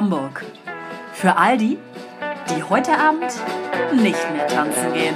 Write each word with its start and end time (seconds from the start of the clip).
Hamburg. 0.00 0.46
Für 1.12 1.36
all 1.36 1.58
die, 1.58 1.76
die 2.48 2.62
heute 2.62 2.92
Abend 2.98 3.30
nicht 3.92 4.32
mehr 4.32 4.46
tanzen 4.46 4.94
gehen. 4.94 5.14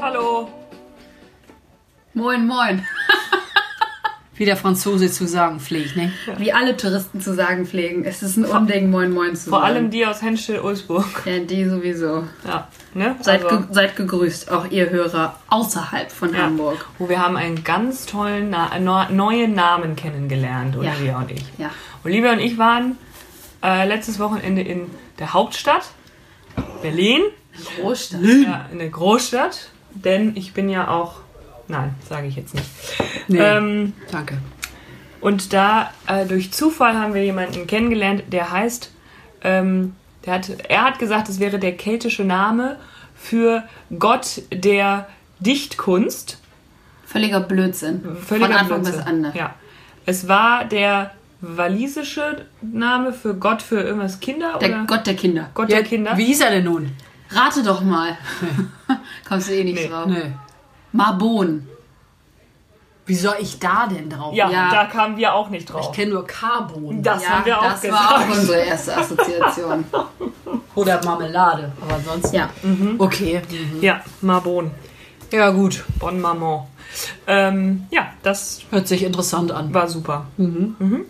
Hallo. 0.00 0.48
Moin, 2.14 2.46
moin. 2.46 2.86
Wie 4.36 4.46
der 4.46 4.56
Franzose 4.56 5.10
zu 5.10 5.26
sagen 5.26 5.60
pflegt, 5.60 5.96
ne? 5.96 6.10
Wie 6.38 6.54
alle 6.54 6.74
Touristen 6.78 7.20
zu 7.20 7.34
sagen 7.34 7.66
pflegen. 7.66 8.04
Es 8.06 8.22
ist 8.22 8.38
ein 8.38 8.46
Unding, 8.46 8.90
moin, 8.90 9.12
moin 9.12 9.36
zu 9.36 9.50
Vor 9.50 9.60
sagen. 9.60 9.74
allem 9.74 9.90
die 9.90 10.06
aus 10.06 10.22
Henschel-Ulzburg. 10.22 11.04
Ja, 11.26 11.38
die 11.38 11.66
sowieso. 11.66 12.24
Ja, 12.46 12.63
ne? 12.94 13.16
Seid, 13.20 13.44
Also, 13.44 13.58
ge 13.58 13.66
seid 13.70 13.96
gegrüßt, 13.96 14.50
auch 14.50 14.70
ihr 14.70 14.90
Hörer 14.90 15.38
außerhalb 15.48 16.10
von 16.10 16.32
ja. 16.32 16.42
Hamburg. 16.42 16.86
Wo 16.98 17.08
wir 17.08 17.20
haben 17.20 17.36
einen 17.36 17.64
ganz 17.64 18.06
tollen 18.06 18.50
Na 18.50 18.78
no 18.78 19.04
neuen 19.10 19.54
Namen 19.54 19.96
kennengelernt, 19.96 20.76
Ja. 20.80 20.92
Olivia 20.92 21.18
und 21.18 21.30
ich. 21.30 21.44
Ja. 21.58 21.70
Olivia 22.04 22.32
und 22.32 22.40
ich 22.40 22.58
waren 22.58 22.98
äh, 23.62 23.86
letztes 23.86 24.18
Wochenende 24.18 24.62
in 24.62 24.90
der 25.18 25.32
Hauptstadt, 25.32 25.90
Berlin. 26.82 27.22
Großstadt. 27.80 28.20
Ja, 28.22 28.66
in 28.72 28.78
der 28.78 28.88
Großstadt. 28.88 29.70
Denn 29.92 30.36
ich 30.36 30.52
bin 30.54 30.68
ja 30.68 30.88
auch. 30.88 31.20
Nein, 31.68 31.94
sage 32.08 32.26
ich 32.26 32.36
jetzt 32.36 32.54
nicht. 32.54 32.66
Nee. 33.28 33.38
Ähm, 33.38 33.92
Danke. 34.10 34.38
Und 35.20 35.54
da 35.54 35.90
äh, 36.06 36.26
durch 36.26 36.52
Zufall 36.52 36.98
haben 36.98 37.14
wir 37.14 37.24
jemanden 37.24 37.66
kennengelernt, 37.66 38.24
der 38.26 38.50
heißt, 38.50 38.90
ähm, 39.42 39.94
der 40.26 40.34
hat, 40.34 40.50
er 40.68 40.84
hat 40.84 40.98
gesagt, 40.98 41.30
es 41.30 41.40
wäre 41.40 41.58
der 41.58 41.74
keltische 41.76 42.24
Name 42.24 42.76
für 43.24 43.64
Gott 43.98 44.42
der 44.52 45.06
Dichtkunst. 45.40 46.38
Völliger 47.06 47.40
Blödsinn. 47.40 48.16
Völliger 48.26 48.46
von 48.48 48.56
Anfang 48.56 48.82
Blödsinn. 48.82 49.00
bis 49.02 49.10
Ende. 49.10 49.32
Ja. 49.34 49.54
Es 50.06 50.28
war 50.28 50.64
der 50.64 51.10
walisische 51.40 52.46
Name 52.60 53.12
für 53.12 53.34
Gott 53.34 53.62
für 53.62 53.80
irgendwas 53.80 54.20
Kinder 54.20 54.58
Der 54.60 54.68
oder 54.70 54.84
Gott 54.86 55.06
der 55.06 55.14
Kinder. 55.16 55.50
Gott 55.54 55.70
der 55.70 55.82
Kinder. 55.82 56.16
Wie 56.16 56.24
hieß 56.26 56.40
er 56.42 56.50
denn 56.50 56.64
nun? 56.64 56.90
Rate 57.30 57.62
doch 57.62 57.80
mal. 57.82 58.16
Kommst 59.28 59.48
du 59.48 59.54
eh 59.54 59.64
nicht 59.64 59.76
Nee. 59.82 59.88
drauf. 59.88 60.06
Nee. 60.06 60.32
Marbon. 60.92 61.66
Wie 63.06 63.14
soll 63.14 63.34
ich 63.40 63.58
da 63.58 63.86
denn 63.86 64.08
drauf? 64.08 64.34
Ja, 64.34 64.50
Ja. 64.50 64.70
da 64.70 64.84
kamen 64.86 65.16
wir 65.16 65.34
auch 65.34 65.50
nicht 65.50 65.64
Ich 65.68 65.70
drauf. 65.70 65.92
kenne 65.92 66.12
nur 66.12 66.26
Carbon. 66.26 67.02
Das 67.02 67.22
ja, 67.22 67.28
haben 67.30 67.44
wir 67.44 67.58
auch 67.58 67.64
das 67.64 67.80
gesagt. 67.82 68.10
war 68.10 68.18
auch 68.20 68.28
unsere 68.28 68.58
erste 68.60 68.96
Assoziation. 68.96 69.84
Oder 70.74 71.00
Marmelade. 71.04 71.72
Aber 71.80 71.94
ansonsten. 71.94 72.36
ja. 72.36 72.48
Okay. 72.98 73.40
Ja, 73.80 74.00
Marbon. 74.20 74.70
Ja, 75.30 75.50
gut. 75.50 75.84
Bon 75.98 76.20
Maman. 76.20 76.64
Ähm, 77.26 77.86
ja, 77.90 78.06
das 78.22 78.62
Hört 78.70 78.86
sich 78.86 79.02
interessant 79.02 79.50
an. 79.52 79.72
war 79.74 79.88
super. 79.88 80.26
Mhm. 80.36 81.04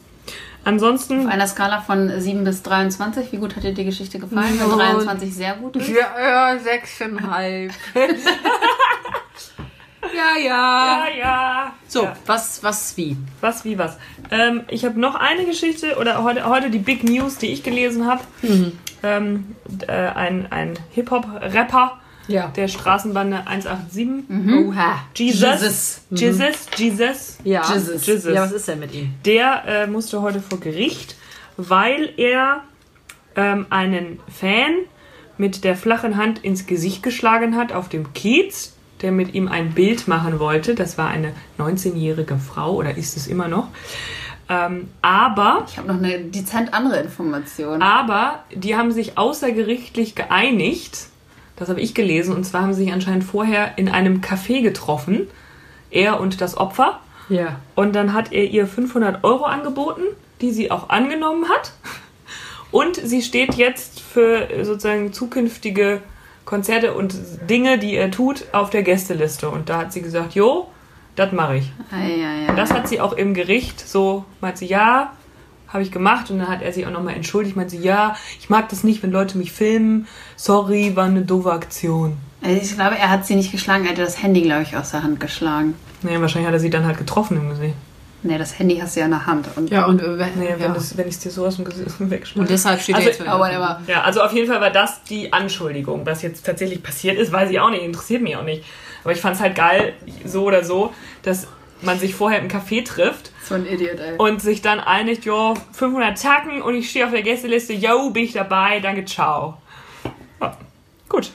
Ansonsten 0.67 1.27
Auf 1.27 1.33
einer 1.33 1.47
Skala 1.47 1.83
von 1.83 2.11
7 2.21 2.43
bis 2.43 2.63
23, 2.63 3.33
wie 3.33 3.37
gut 3.37 3.55
hat 3.55 3.65
dir 3.65 3.75
die 3.75 3.85
Geschichte 3.85 4.19
gefallen? 4.19 4.59
Wenn 4.59 4.71
Ja. 4.71 4.77
23 4.77 5.35
sehr 5.35 5.55
gut 5.57 5.77
ist. 5.77 5.89
Ja, 5.89 6.07
ja 6.19 6.59
sechseinhalb. 6.59 7.73
ja, 10.15 10.39
ja. 10.43 11.05
Ja, 11.07 11.07
ja. 11.19 11.44
So, 11.95 12.03
Ja. 12.03 12.17
was, 12.27 12.61
was, 12.65 12.97
wie? 12.97 13.17
Was 13.41 13.65
wie 13.65 13.79
was. 13.79 13.97
Ähm, 14.33 14.63
ich 14.69 14.85
habe 14.85 14.99
noch 14.99 15.15
eine 15.15 15.45
Geschichte 15.45 15.97
oder 15.97 16.25
heute, 16.25 16.45
heute 16.49 16.69
die 16.69 16.79
Big 16.81 17.05
News, 17.05 17.39
die 17.39 17.53
ich 17.53 17.63
gelesen 17.63 18.05
habe. 18.07 18.21
Ähm, 19.05 19.55
äh, 19.87 19.93
ein 19.93 20.51
ein 20.51 20.75
Hip-Hop-Rapper 20.91 21.99
Ja. 22.27 22.49
der 22.49 22.67
Straßenbande 22.67 23.47
187. 23.47 24.67
Oha. 24.67 25.05
Jesus. 25.15 26.01
Jesus. 26.11 26.67
Jesus. 26.77 27.39
Ja. 27.45 27.63
Jesus. 27.73 28.05
Jesus. 28.07 28.35
Ja, 28.35 28.43
was 28.43 28.51
ist 28.53 28.67
denn 28.67 28.81
mit 28.81 28.93
ihm? 28.93 29.15
Der 29.25 29.63
äh, 29.67 29.87
musste 29.87 30.21
heute 30.21 30.41
vor 30.41 30.59
Gericht, 30.59 31.15
weil 31.57 32.13
er 32.17 32.63
ähm, 33.37 33.67
einen 33.71 34.19
Fan 34.29 34.73
mit 35.39 35.63
der 35.63 35.77
flachen 35.77 36.17
Hand 36.17 36.41
ins 36.45 36.67
Gesicht 36.67 37.03
geschlagen 37.05 37.55
hat 37.57 37.73
auf 37.73 37.89
dem 37.89 38.13
Kiez, 38.15 38.74
der 39.05 39.13
mit 39.13 39.35
ihm 39.35 39.49
ein 39.49 39.73
Bild 39.73 40.09
machen 40.09 40.39
wollte. 40.41 40.75
Das 40.75 40.97
war 40.97 41.09
eine 41.09 41.35
19-jährige 41.59 42.39
Frau 42.39 42.73
oder 42.75 42.97
ist 42.97 43.19
es 43.19 43.27
immer 43.27 43.49
noch. 43.49 43.69
Ähm, 44.49 44.89
aber, 45.03 45.67
Ich 45.69 45.77
habe 45.77 45.89
noch 45.89 45.99
eine 46.03 46.21
dezent 46.21 46.73
andere 46.73 47.01
Information. 47.01 47.83
aber 47.83 48.45
die 48.55 48.77
haben 48.77 48.93
sich 48.93 49.19
außergerichtlich 49.19 50.15
geeinigt. 50.15 51.09
Das 51.57 51.69
habe 51.69 51.83
ich 51.83 51.95
gelesen. 51.95 52.35
Und 52.35 52.45
zwar 52.45 52.63
haben 52.63 52.73
sie 52.73 52.85
sich 52.85 52.93
anscheinend 52.95 53.25
vorher 53.25 53.77
in 53.77 53.91
einem 53.91 54.23
Café 54.23 54.63
getroffen. 54.63 55.29
Er 55.91 56.19
und 56.19 56.41
das 56.41 56.57
Opfer. 56.57 56.99
Ja. 57.29 57.61
Und 57.75 57.95
dann 57.95 58.15
hat 58.15 58.33
er 58.33 58.45
ihr 58.45 58.67
500 58.67 59.23
Euro 59.23 59.45
angeboten, 59.45 60.03
die 60.41 60.51
sie 60.51 60.71
auch 60.71 60.89
angenommen 60.89 61.49
hat. 61.51 61.73
Und 62.71 62.97
sie 62.97 63.21
steht 63.21 63.55
jetzt 63.55 64.01
für 64.01 64.49
sozusagen 64.65 65.13
zukünftige 65.13 66.01
Konzerte 66.45 66.95
und 66.95 67.17
Dinge, 67.49 67.79
die 67.79 67.97
er 67.97 68.11
tut, 68.11 68.45
auf 68.53 68.71
der 68.71 68.83
Gästeliste. 68.83 69.49
Und 69.49 69.69
da 69.69 69.79
hat 69.79 69.93
sie 69.93 70.03
gesagt, 70.03 70.35
jo, 70.35 70.69
das 71.17 71.33
mache 71.33 71.57
ich. 71.57 71.73
Ei, 71.91 72.23
ei, 72.23 72.47
ei. 72.47 72.51
Und 72.51 72.57
das 72.57 72.73
hat 72.73 72.89
sie 72.89 73.01
auch 73.01 73.13
im 73.13 73.35
Gericht 73.35 73.81
so, 73.81 74.25
meint 74.41 74.59
sie, 74.59 74.67
ja, 74.67 75.13
habe 75.69 75.83
ich 75.83 75.91
gemacht. 75.91 76.31
Und 76.31 76.39
dann 76.39 76.49
hat 76.49 76.63
er 76.63 76.73
sich 76.73 76.87
auch 76.87 76.91
nochmal 76.91 77.15
entschuldigt, 77.15 77.57
meint 77.57 77.71
sie, 77.71 77.79
ja, 77.79 78.17
ich 78.39 78.51
mag 78.51 78.69
das 78.69 78.85
nicht, 78.85 79.03
wenn 79.03 79.11
Leute 79.11 79.39
mich 79.39 79.53
filmen. 79.53 80.07
Sorry, 80.37 80.97
war 80.97 81.07
eine 81.07 81.23
doofe 81.23 81.53
Aktion. 81.53 82.17
Also 82.43 82.61
ich 82.61 82.75
glaube, 82.75 82.99
er 82.99 83.11
hat 83.11 83.27
sie 83.27 83.37
nicht 83.37 83.53
geschlagen, 83.53 83.85
er 83.85 83.93
hat 83.93 83.99
das 83.99 84.23
Handy, 84.23 84.43
glaube 84.43 84.63
ich, 84.63 84.77
aus 84.77 84.91
der 84.91 85.03
Hand 85.03 85.19
geschlagen. 85.19 85.75
Nee, 86.03 86.21
wahrscheinlich 86.21 86.47
hat 86.47 86.55
er 86.55 86.61
sie 86.61 86.71
dann 86.71 86.85
halt 86.85 86.99
getroffen 86.99 87.39
im 87.39 87.49
Gesicht. 87.49 87.75
Nee, 88.27 88.39
das 88.39 88.59
Handy 88.59 88.77
hast 88.79 88.97
du 88.97 89.01
ja 89.01 89.05
in 89.07 89.13
der 89.13 89.27
Hand. 89.27 89.47
Und 89.57 89.71
Ja, 89.71 89.85
und 89.87 90.01
äh, 90.03 90.19
wenn, 90.19 90.39
Nee, 90.39 90.49
wenn, 90.57 90.61
ja. 90.61 90.69
das- 90.75 90.97
wenn 90.97 91.07
ich 91.07 91.15
es 91.15 91.21
dir 91.21 91.31
so 91.31 91.47
aus 91.47 91.57
dem 91.57 91.65
Gesicht 91.67 91.91
wegschneide. 91.99 92.41
Und 92.41 92.51
deshalb 92.51 92.81
steht 92.81 92.97
Also, 92.97 93.09
jetzt 93.09 93.23
für 93.23 93.29
oh, 93.29 93.39
whatever. 93.39 93.81
Ja, 93.87 94.03
also 94.03 94.23
auf 94.23 94.33
jeden 94.33 94.49
Fall 94.51 94.61
war 94.61 94.71
das 94.71 95.03
die 95.05 95.33
Anschuldigung. 95.33 96.05
Was 96.07 96.23
jetzt 96.23 96.45
tatsächlich 96.45 96.83
passiert 96.83 97.19
ist, 97.19 97.31
weiß 97.33 97.51
ich 97.51 97.61
auch 97.61 97.71
nicht, 97.71 97.83
interessiert 97.83 98.23
mich 98.23 98.37
auch 98.37 98.43
nicht. 98.43 98.65
Aber 99.05 99.13
ich 99.13 99.21
fand 99.21 99.37
es 99.37 99.43
halt 99.43 99.55
geil, 99.55 99.93
so 100.25 100.45
oder 100.45 100.65
so, 100.65 100.93
dass 101.23 101.47
man 101.83 101.99
sich 101.99 102.15
vorher 102.15 102.39
im 102.41 102.49
Café 102.49 102.83
trifft 102.83 103.31
so 103.47 103.55
ein 103.57 103.67
Idiot, 103.67 103.99
ey. 104.01 104.15
und 104.17 104.41
sich 104.41 104.63
dann 104.63 104.81
einigt, 104.81 105.27
jo, 105.27 105.53
500 105.73 106.19
Tacken 106.21 106.63
und 106.63 106.75
ich 106.75 106.89
stehe 106.89 107.05
auf 107.05 107.11
der 107.11 107.21
Gästeliste, 107.23 107.75
yo, 107.75 108.09
bin 108.09 108.25
ich 108.25 108.33
dabei, 108.33 108.81
danke, 108.81 109.05
ciao. 109.05 109.59
Ja, 110.41 110.57
gut, 111.11 111.31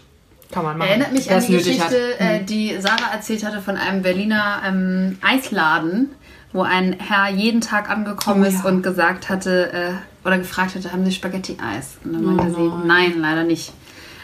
kann 0.52 0.64
man 0.64 0.80
machen. 0.80 0.90
Erinnert 0.90 1.12
mich 1.12 1.30
an 1.30 1.46
die 1.46 1.54
Geschichte, 1.58 1.84
hat. 2.20 2.20
äh, 2.20 2.44
die 2.44 2.76
Sarah 2.80 3.14
erzählt 3.14 3.46
hatte 3.46 3.62
von 3.62 3.78
einem 3.78 4.02
Berliner 4.02 4.64
ähm, 4.66 5.20
Eisladen, 5.22 6.10
wo 6.52 6.64
ein 6.64 6.94
Herr 7.00 7.30
jeden 7.30 7.62
Tag 7.62 7.90
angekommen 7.90 8.44
Oh, 8.44 8.48
ist 8.48 8.64
ja. 8.64 8.70
und 8.70 8.82
gesagt 8.82 9.30
hatte, 9.30 9.72
äh, 9.72 10.28
oder 10.28 10.38
gefragt 10.38 10.76
hatte, 10.76 10.92
haben 10.92 11.06
Sie 11.06 11.12
Spaghetti-Eis? 11.12 11.98
Und 12.04 12.14
dann 12.14 12.24
meinte 12.24 12.54
Oh 12.58 12.80
sie, 12.82 12.88
nein, 12.88 13.20
leider 13.20 13.44
nicht. 13.44 13.72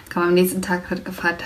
Kam 0.09 0.23
am 0.23 0.33
nächsten 0.33 0.61
Tag, 0.61 0.89
hat 0.89 1.03
gefragt, 1.05 1.43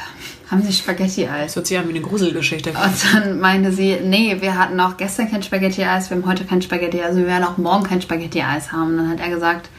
haben 0.49 0.61
Sie 0.63 0.71
Spaghetti-Eis? 0.71 1.53
Das 1.55 1.69
hört 1.71 1.87
wie 1.87 1.89
eine 1.89 2.01
Gruselgeschichte. 2.01 2.69
Und 2.71 3.13
dann 3.13 3.39
meinte 3.39 3.71
sie, 3.71 3.97
nee, 4.03 4.37
wir 4.39 4.57
hatten 4.57 4.79
auch 4.79 4.95
gestern 4.97 5.29
kein 5.29 5.43
Spaghetti-Eis, 5.43 6.09
wir 6.09 6.17
haben 6.17 6.25
heute 6.25 6.45
kein 6.45 6.61
Spaghetti-Eis, 6.61 7.07
also 7.07 7.19
wir 7.19 7.27
werden 7.27 7.43
auch 7.43 7.57
morgen 7.57 7.83
kein 7.83 8.01
Spaghetti-Eis 8.01 8.71
haben. 8.71 8.91
Und 8.91 8.97
dann 8.97 9.09
hat 9.09 9.19
er 9.19 9.29
gesagt, 9.29 9.69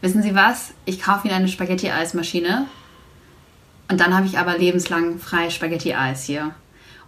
wissen 0.00 0.22
Sie 0.22 0.34
was, 0.34 0.72
ich 0.84 1.00
kaufe 1.00 1.26
Ihnen 1.28 1.36
eine 1.36 1.48
Spaghetti-Eis-Maschine 1.48 2.66
und 3.90 4.00
dann 4.00 4.14
habe 4.16 4.26
ich 4.26 4.38
aber 4.38 4.58
lebenslang 4.58 5.18
frei 5.18 5.50
Spaghetti-Eis 5.50 6.24
hier. 6.24 6.50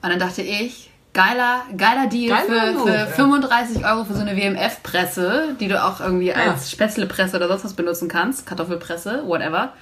Und 0.02 0.10
dann 0.10 0.19
dachte 0.19 0.42
ich, 0.42 0.91
geiler, 1.16 1.62
geiler 1.77 2.06
Deal 2.09 2.37
Geiler 2.37 2.75
für, 2.75 2.81
für 2.81 2.94
ja. 2.94 3.06
35 3.06 3.84
Euro 3.87 4.04
für 4.04 4.15
so 4.15 4.21
eine 4.21 4.37
WMF-Presse, 4.37 5.56
die 5.59 5.69
du 5.69 5.82
auch 5.82 6.00
irgendwie 6.00 6.32
als 6.35 6.70
Spätzlepresse 6.70 7.37
oder 7.37 7.49
sonst 7.49 7.64
was 7.64 7.75
benutzen 7.75 8.08
kannst, 8.08 8.46
Kartoffelpresse, 8.46 9.23
whatever. 9.26 9.73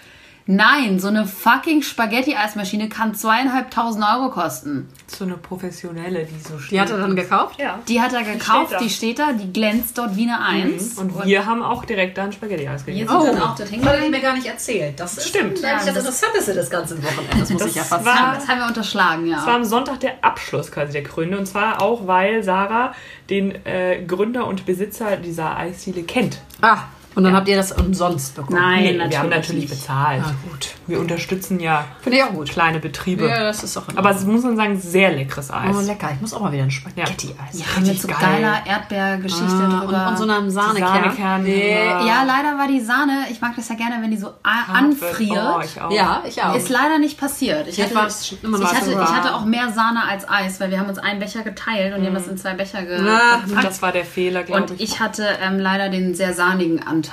Nein, 0.47 0.99
so 1.01 1.09
eine 1.09 1.27
fucking 1.27 1.81
Spaghetti-Eismaschine 1.81 2.91
kann 2.91 3.15
zweieinhalbtausend 3.15 4.05
Euro 4.05 4.29
kosten. 4.29 4.89
So 5.07 5.25
eine 5.25 5.39
professionelle, 5.39 6.27
die 6.27 6.39
so 6.47 6.59
steht. 6.59 6.73
Die 6.73 6.81
hat 6.83 6.91
er 6.91 6.99
dann 6.99 7.17
gekauft? 7.17 7.59
Ja. 7.59 7.79
Die 7.89 7.99
hat 8.03 8.13
er 8.13 8.25
gekauft, 8.25 8.67
steht 8.69 8.73
da. 8.73 8.79
die 8.85 8.91
steht 8.91 9.19
da, 9.19 9.33
die 9.33 9.53
glänzt 9.55 9.97
dort 9.97 10.17
wie 10.17 10.25
eine 10.25 10.39
Eins. 10.41 10.99
Und 10.99 11.25
wir 11.25 11.47
haben 11.47 11.63
auch 11.63 11.87
direkt 11.87 12.19
da 12.19 12.25
ein 12.25 12.33
Spaghetti-Eis 12.33 12.87
Wir 12.87 12.93
gegessen. 12.93 13.09
sind 13.21 13.21
Oh, 13.31 13.33
dann 13.33 13.41
auch 13.43 13.57
dorthin 13.57 13.81
das 13.81 13.89
hat 13.89 13.95
er 13.95 14.01
gegangen. 14.01 14.11
mir 14.11 14.21
gar 14.21 14.35
nicht 14.35 14.47
erzählt. 14.47 15.01
Das 15.01 15.17
ist 15.17 15.29
Stimmt. 15.29 15.61
Ja, 15.61 15.77
das 15.77 15.87
das- 15.87 15.97
Interessanteste 15.97 16.53
des 16.55 16.69
ganzen 16.69 17.03
Wochenendes. 17.03 17.39
Das 17.41 17.51
muss 17.51 17.63
Das 17.63 17.71
ich 17.71 17.77
ja 17.77 17.83
fast 17.85 18.05
war- 18.05 18.15
sagen. 18.15 18.33
Das 18.39 18.49
haben 18.49 18.59
wir 18.61 18.67
unterschlagen, 18.67 19.33
Es 19.33 19.41
war 19.41 19.49
ja. 19.49 19.57
am 19.57 19.65
Sonntag 19.65 20.01
der 20.01 20.13
Abschluss 20.23 20.71
quasi 20.71 20.93
der 20.93 21.03
Gründe. 21.03 21.39
Und 21.39 21.47
zwar 21.47 21.81
auch, 21.81 22.07
weil 22.07 22.43
Sarah 22.45 22.93
den 23.31 23.65
äh, 23.65 24.03
Gründer 24.07 24.47
und 24.47 24.67
Besitzer 24.67 25.17
dieser 25.17 25.57
Eisdiele 25.57 26.03
kennt. 26.03 26.39
Ah, 26.61 26.81
Und 27.15 27.25
dann 27.25 27.35
habt 27.35 27.49
ihr 27.49 27.57
das 27.57 27.73
umsonst 27.73 28.35
bekommen. 28.35 28.59
Nein, 28.61 28.83
Nee, 28.83 28.93
natürlich 28.93 29.11
wir 29.13 29.19
haben 29.21 29.29
natürlich 29.29 29.71
nicht. 29.71 29.81
bezahlt. 29.81 30.23
Ah, 30.27 30.33
gut. 30.51 30.69
Wir 30.87 30.99
unterstützen 31.01 31.61
ja 31.61 31.85
Finde 32.01 32.19
ich 32.19 32.25
auch 32.25 32.31
gut. 32.33 32.51
kleine 32.51 32.81
Betriebe. 32.81 33.29
Ja, 33.29 33.45
das 33.45 33.63
ist 33.63 33.77
auch 33.77 33.85
Aber 33.95 34.11
es 34.11 34.25
muss 34.25 34.43
man 34.43 34.57
sagen, 34.57 34.79
sehr 34.81 35.13
leckeres 35.13 35.51
Eis. 35.51 35.75
Oh, 35.77 35.81
lecker. 35.81 36.11
Ich 36.15 36.21
muss 36.21 36.35
auch 36.35 36.41
mal 36.41 36.53
wieder 36.53 36.65
ein 36.65 36.71
Spaghetti-Eis. 36.71 37.59
Ja, 37.61 37.65
Richtig 37.77 37.87
mit 37.89 38.01
so 38.01 38.09
geil. 38.09 38.17
geiler 38.21 38.67
Erdbeergeschichte 38.67 39.45
Ah, 39.49 39.65
und, 39.81 39.81
drüber. 39.87 40.09
und 40.09 40.19
so 40.19 40.25
einem. 40.25 40.51
Sahnekern. 40.51 41.43
Nee. 41.45 41.73
ja, 41.79 42.25
leider 42.27 42.59
war 42.59 42.67
die 42.69 42.81
Sahne, 42.81 43.27
ich 43.31 43.41
mag 43.41 43.53
das 43.57 43.69
ja 43.69 43.75
gerne, 43.77 43.97
wenn 44.03 44.11
die 44.11 44.17
so 44.17 44.29
Hart 44.45 44.71
anfriert. 44.77 45.39
Oh, 45.57 45.61
ich 45.65 45.81
auch. 45.81 45.91
Ja, 45.93 46.23
ich 46.27 46.43
auch. 46.43 46.55
Ist 46.57 46.69
leider 46.69 46.99
nicht 46.99 47.19
passiert. 47.19 47.67
Ich 47.69 47.77
Jetzt 47.77 47.95
hatte, 47.95 48.13
immer 48.43 48.59
noch 48.59 48.73
ich, 48.73 48.79
hatte, 48.81 48.91
ich 48.91 48.97
hatte 48.97 49.35
auch 49.35 49.45
mehr 49.45 49.71
Sahne 49.73 50.03
als 50.09 50.29
Eis, 50.29 50.61
weil 50.61 50.71
wir 50.71 50.79
haben 50.81 50.89
uns 50.89 50.99
einen 50.99 51.21
Becher 51.21 51.43
geteilt 51.43 51.95
und 51.95 52.01
die 52.03 52.07
haben 52.09 52.15
das 52.15 52.27
in 52.29 52.37
zwei 52.37 52.55
Becher 52.55 52.81
Na, 53.01 53.37
gepackt. 53.47 53.65
Das 53.65 53.83
war 53.83 53.93
der 53.93 54.05
Fehler, 54.05 54.43
glaube 54.43 54.63
Und 54.63 54.71
ich. 54.73 54.81
ich 54.95 55.01
hatte 55.01 55.27
ähm, 55.43 55.59
leider 55.59 55.89
den 55.89 56.15
sehr 56.15 56.33
sahnigen 56.35 56.83
Anteil. 56.85 57.04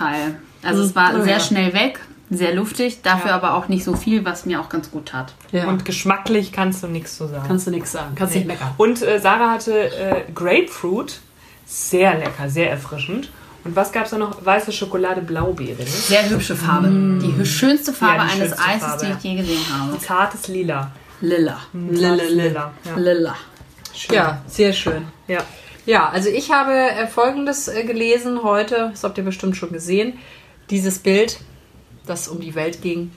Also 0.64 0.84
es 0.84 0.96
war 0.96 1.14
Oh, 1.18 1.22
sehr 1.24 1.34
ja. 1.34 1.40
schnell 1.40 1.74
weg, 1.74 2.00
sehr 2.30 2.54
luftig, 2.54 3.02
dafür 3.02 3.30
Ja. 3.32 3.36
aber 3.36 3.56
auch 3.56 3.68
nicht 3.68 3.84
so 3.84 3.96
viel, 3.96 4.24
was 4.26 4.46
mir 4.46 4.62
auch 4.62 4.70
ganz 4.70 4.92
gut 4.92 5.08
tat. 5.10 5.34
Ja. 5.52 5.68
Und 5.68 5.86
geschmacklich 5.86 6.52
kannst 6.52 6.84
du 6.84 6.88
nichts 6.88 7.18
zu 7.18 7.28
sagen. 7.28 7.44
kannst 7.48 7.68
du 7.68 7.72
nichts 7.72 7.92
sagen. 7.92 8.14
Kannst 8.16 8.36
nicht 8.36 8.48
meckern. 8.48 8.70
Und 8.78 9.02
äh, 9.02 9.20
Sarah 9.20 9.52
hatte 9.52 9.74
äh, 9.96 10.24
Grapefruit. 10.34 11.20
Sehr 11.66 12.18
lecker, 12.18 12.50
sehr 12.50 12.70
erfrischend. 12.70 13.30
Und 13.64 13.76
was 13.76 13.92
gab 13.92 14.06
es 14.06 14.12
da 14.12 14.18
noch? 14.18 14.44
Weiße 14.46 14.72
Schokolade, 14.72 15.22
Blaubeere. 15.22 15.78
Ne? 15.84 15.86
Sehr 15.86 16.30
hübsche 16.30 16.56
Farbe. 16.56 16.88
Die 16.90 17.28
hü- 17.28 17.46
schönste 17.46 17.94
Farbe 17.94 18.24
Ja, 18.24 18.26
die 18.36 18.42
eines 18.42 18.60
Eises, 18.60 18.82
Farbe, 18.88 19.06
die 19.06 19.12
ich 19.12 19.24
je 19.24 19.36
gesehen 19.42 19.66
habe. 19.80 19.98
Zartes 20.00 20.48
Lila. 20.48 20.92
Lilla. 21.22 21.58
Zartes 22.00 22.30
Lila. 22.32 22.74
Ja. 22.84 22.96
Lilla. 22.98 23.36
Schön. 23.96 24.16
Ja, 24.16 24.42
sehr 24.48 24.74
schön. 24.74 25.04
ja. 25.28 25.40
Ja, 25.86 26.10
also 26.10 26.30
ich 26.30 26.52
habe 26.52 26.74
äh, 26.74 27.08
Folgendes 27.08 27.68
äh, 27.68 27.84
gelesen 27.84 28.44
heute, 28.44 28.90
das 28.92 29.04
habt 29.04 29.18
ihr 29.18 29.24
bestimmt 29.24 29.56
schon 29.58 29.72
gesehen. 29.72 30.20
Dieses 30.70 31.00
Bild, 31.00 31.40
das 32.06 32.28
um 32.28 32.40
die 32.40 32.56
Welt 32.56 32.82
ging. 32.82 33.12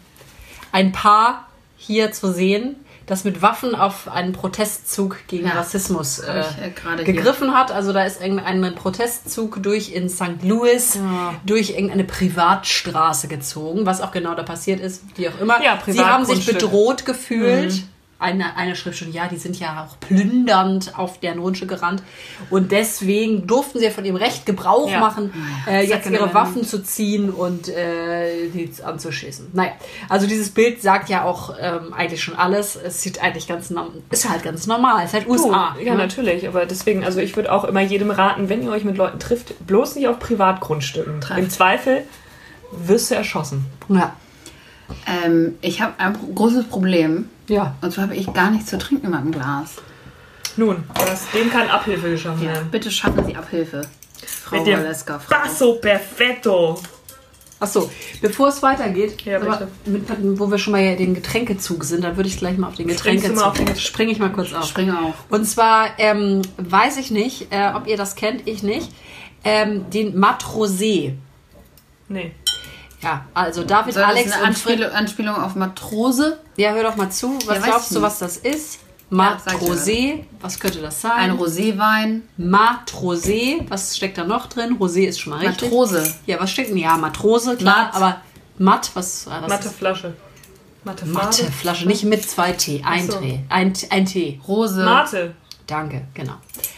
Ein 0.72 0.92
Paar 0.92 1.48
hier 1.76 2.10
zu 2.12 2.32
sehen, 2.32 2.76
das 3.06 3.24
mit 3.24 3.42
Waffen 3.42 3.74
auf 3.74 4.08
einen 4.08 4.32
Protestzug 4.32 5.18
gegen 5.28 5.46
Ja, 5.46 5.52
Rassismus 5.52 6.20
äh, 6.20 6.40
ich, 6.40 6.46
äh, 6.66 6.70
gerade 6.70 7.04
hier. 7.04 7.12
gegriffen 7.12 7.54
hat. 7.54 7.70
Also 7.70 7.92
da 7.92 8.04
ist 8.04 8.20
irgendein 8.22 8.74
Protestzug 8.74 9.62
durch 9.62 9.92
in 9.92 10.08
St. 10.08 10.42
Louis, 10.42 10.98
durch 11.44 11.70
irgendeine 11.70 12.04
Privatstraße 12.04 13.28
gezogen, 13.28 13.84
was 13.84 14.00
auch 14.00 14.10
genau 14.10 14.34
da 14.34 14.42
passiert 14.42 14.80
ist, 14.80 15.02
wie 15.16 15.28
auch 15.28 15.38
immer. 15.38 15.62
Ja, 15.62 15.78
Sie 15.86 16.00
haben 16.00 16.24
sich 16.24 16.46
bedroht 16.46 17.04
gefühlt. 17.04 17.82
Eine, 18.24 18.56
eine 18.56 18.74
schrieb 18.74 18.94
schon, 18.94 19.12
ja, 19.12 19.28
die 19.28 19.36
sind 19.36 19.58
ja 19.60 19.86
auch 19.86 20.00
plündernd 20.00 20.98
auf 20.98 21.20
deren 21.20 21.40
Grundstück 21.40 21.68
gerannt. 21.68 22.02
Und 22.50 22.72
deswegen 22.72 23.46
durften 23.46 23.78
sie 23.78 23.84
ja 23.84 23.90
von 23.90 24.04
ihrem 24.04 24.16
Recht 24.16 24.46
Gebrauch 24.46 24.90
Ja. 24.90 24.98
machen, 25.00 25.32
äh, 25.68 25.86
jetzt 25.86 26.08
ihre. 26.10 26.32
Waffen 26.32 26.64
zu 26.64 26.82
ziehen 26.82 27.30
und 27.30 27.68
äh, 27.68 28.48
die 28.48 28.70
anzuschießen. 28.82 29.48
Naja, 29.52 29.72
also 30.08 30.26
dieses 30.26 30.50
Bild 30.50 30.80
sagt 30.80 31.08
ja 31.10 31.24
auch 31.24 31.54
ähm, 31.60 31.92
eigentlich 31.92 32.22
schon 32.22 32.34
alles. 32.36 32.76
Es 32.76 33.02
sieht 33.02 33.22
eigentlich 33.22 33.46
ganz, 33.46 33.68
norm- 33.70 33.90
ist 34.10 34.28
halt 34.28 34.42
ganz 34.42 34.66
normal. 34.66 35.04
Ist 35.04 35.12
halt 35.14 35.28
USA. 35.28 35.76
ja, 35.82 35.92
ne? 35.92 35.98
natürlich. 35.98 36.48
Aber 36.48 36.64
deswegen, 36.66 37.04
also 37.04 37.20
ich 37.20 37.36
würde 37.36 37.52
auch 37.52 37.64
immer 37.64 37.82
jedem 37.82 38.10
raten, 38.10 38.48
wenn 38.48 38.62
ihr 38.62 38.70
euch 38.70 38.84
mit 38.84 38.96
Leuten 38.96 39.18
trifft, 39.18 39.66
bloß 39.66 39.96
nicht 39.96 40.08
auf 40.08 40.18
Privatgrundstücken. 40.18 41.20
Trefft. 41.20 41.38
Im 41.40 41.50
Zweifel 41.50 42.04
wirst 42.72 43.10
du 43.10 43.14
erschossen. 43.14 43.66
Ja. 43.88 44.16
Ähm, 45.06 45.56
ich 45.60 45.80
habe 45.80 45.94
ein 45.98 46.16
großes 46.34 46.66
Problem. 46.66 47.28
Ja. 47.48 47.74
Und 47.80 47.92
zwar 47.92 48.04
habe 48.04 48.16
ich 48.16 48.32
gar 48.32 48.50
nichts 48.50 48.70
zu 48.70 48.78
trinken 48.78 49.06
in 49.06 49.12
meinem 49.12 49.32
Glas. 49.32 49.76
Nun, 50.56 50.84
das, 50.94 51.30
dem 51.32 51.50
kann 51.50 51.68
Abhilfe 51.68 52.10
geschaffen 52.10 52.46
werden. 52.46 52.68
Bitte 52.70 52.90
schaffen 52.90 53.24
Sie 53.26 53.34
Abhilfe. 53.34 53.82
Frau 54.44 54.56
Mit 54.56 54.66
dem 54.66 54.78
Waleska, 54.78 55.18
Frau. 55.18 55.36
Basso 55.36 55.74
Perfetto. 55.74 56.78
Achso, 57.60 57.90
bevor 58.20 58.48
es 58.48 58.62
weitergeht, 58.62 59.22
Ja, 59.22 59.40
aber 59.40 59.68
mit, 59.86 60.02
wo 60.38 60.50
wir 60.50 60.58
schon 60.58 60.72
mal 60.72 60.82
ja 60.82 60.96
den 60.96 61.14
Getränkezug 61.14 61.84
sind, 61.84 62.04
dann 62.04 62.16
würde 62.16 62.28
ich 62.28 62.36
gleich 62.36 62.58
mal 62.58 62.68
auf 62.68 62.74
den 62.74 62.88
Getränkezug 62.88 63.54
springe 63.78 64.12
ich 64.12 64.18
mal 64.18 64.30
kurz 64.30 64.52
auf. 64.52 64.66
Springe 64.66 64.98
auf. 65.00 65.14
Und 65.30 65.46
zwar 65.46 65.98
ähm, 65.98 66.42
weiß 66.58 66.98
ich 66.98 67.10
nicht, 67.10 67.52
äh, 67.52 67.72
ob 67.74 67.86
ihr 67.86 67.96
das 67.96 68.16
kennt, 68.16 68.46
ich 68.46 68.62
nicht, 68.62 68.90
ähm, 69.44 69.88
den 69.90 70.18
Matrosé. 70.18 71.14
Nee. 72.08 72.32
Ja, 73.04 73.24
also 73.34 73.62
David, 73.64 73.94
Soll 73.94 74.02
das 74.02 74.10
Alex 74.12 74.32
eine 74.32 74.42
und 74.48 74.58
Fritz. 74.58 74.66
Anspielung, 74.72 74.90
Anspielung 74.92 75.36
auf 75.36 75.54
Matrose? 75.54 76.38
Ja, 76.56 76.72
hör 76.72 76.82
doch 76.84 76.96
mal 76.96 77.10
zu. 77.10 77.38
Was 77.46 77.56
Ja, 77.58 77.62
glaubst 77.62 77.94
du, 77.94 78.02
was 78.02 78.18
das 78.18 78.38
ist? 78.38 78.78
Ja, 79.10 79.36
Matrosé, 79.46 80.24
was 80.40 80.58
könnte 80.58 80.80
das 80.80 81.00
sein? 81.02 81.12
Ein 81.12 81.38
Roséwein. 81.38 82.22
Matrosé, 82.38 83.60
was 83.68 83.96
steckt 83.96 84.18
da 84.18 84.24
noch 84.24 84.46
drin? 84.46 84.76
Rosé 84.78 85.06
ist 85.06 85.20
schon 85.20 85.34
mal 85.34 85.46
richtig. 85.46 85.70
Matrose. 85.70 86.14
Ja, 86.26 86.40
was 86.40 86.50
steckt 86.50 86.70
denn? 86.70 86.78
Ja, 86.78 86.96
Matrose, 86.96 87.56
klar, 87.56 87.84
Matt. 87.86 87.94
aber 87.94 88.20
matt, 88.58 88.90
was, 88.94 89.26
was 89.26 89.48
Matte 89.48 89.68
ist? 89.68 89.76
Flasche. 89.76 90.14
Matte. 90.84 91.06
Matte 91.06 91.50
Flasche, 91.50 91.86
nicht 91.86 92.04
mit 92.04 92.28
zwei 92.28 92.52
T, 92.52 92.82
ein 92.84 93.06
so. 93.10 93.18
Tee, 93.18 93.40
ein, 93.48 93.72
ein 93.90 94.04
Tee. 94.06 94.40
Rose. 94.46 94.82
Mate. 94.84 95.34
Danke, 95.66 96.06
genau. 96.12 96.34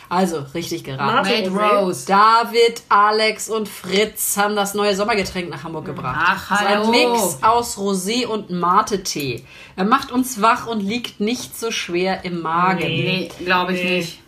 Also, 0.09 0.45
richtig 0.55 0.85
geraten. 0.85 1.05
Mate 1.13 1.51
Made. 1.51 1.77
Rose. 1.81 2.07
David, 2.07 2.83
Alex 2.89 3.49
und 3.49 3.69
Fritz 3.69 4.37
haben 4.37 4.55
das 4.55 4.75
neue 4.75 4.95
Sommergetränk 4.95 5.51
nach 5.51 5.65
Hamburg 5.65 5.87
gebracht. 5.87 6.17
Ach, 6.19 6.51
hallo. 6.51 6.85
ein 6.85 6.91
Mix 6.91 7.39
aus 7.43 7.77
Rosé 7.77 8.27
und 8.27 8.51
Mate-Tee. 8.51 9.45
Er 9.75 9.85
macht 9.85 10.13
uns 10.13 10.41
wach 10.41 10.69
und 10.69 10.81
liegt 10.81 11.19
nicht 11.21 11.59
so 11.59 11.73
schwer 11.73 12.25
im 12.25 12.43
Magen. 12.43 12.79
Nee, 12.87 13.29
glaube 13.45 13.73
ich 13.75 13.83
Nee. 13.83 13.97
nicht. 13.99 14.19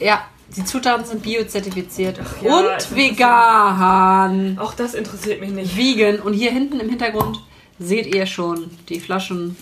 Ja, 0.00 0.24
die 0.56 0.64
Zutaten 0.64 1.04
sind 1.04 1.22
biozertifiziert 1.22 2.18
ja, 2.42 2.56
und 2.58 2.96
vegan. 2.96 4.58
Auch 4.58 4.74
das 4.74 4.94
interessiert 4.94 5.40
mich 5.40 5.50
nicht. 5.50 5.76
Vegan. 5.76 6.18
Und 6.20 6.32
hier 6.32 6.50
hinten 6.50 6.80
im 6.80 6.88
Hintergrund 6.88 7.38
seht 7.78 8.12
ihr 8.14 8.26
schon 8.26 8.70
die 8.88 8.98
Flaschen. 8.98 9.56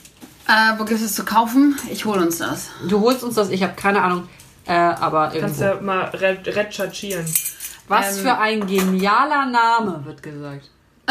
Äh, 0.48 0.78
wo 0.78 0.84
gibt 0.84 1.00
es 1.00 1.14
zu 1.14 1.24
kaufen? 1.24 1.76
Ich 1.90 2.04
hole 2.04 2.22
uns 2.24 2.38
das. 2.38 2.68
Du 2.88 3.00
holst 3.00 3.24
uns 3.24 3.34
das, 3.34 3.50
ich 3.50 3.62
habe 3.62 3.74
keine 3.74 4.00
Ahnung. 4.02 4.28
Äh, 4.66 4.72
aber 4.72 5.32
Kannst 5.38 5.60
irgendwo. 5.60 5.64
ja 5.64 5.80
mal 5.80 6.04
re 6.06 6.38
recherchieren. 6.44 7.26
Was 7.88 8.18
ähm, 8.18 8.24
für 8.24 8.38
ein 8.38 8.66
genialer 8.66 9.46
Name, 9.46 10.04
wird 10.04 10.22
gesagt. 10.22 10.70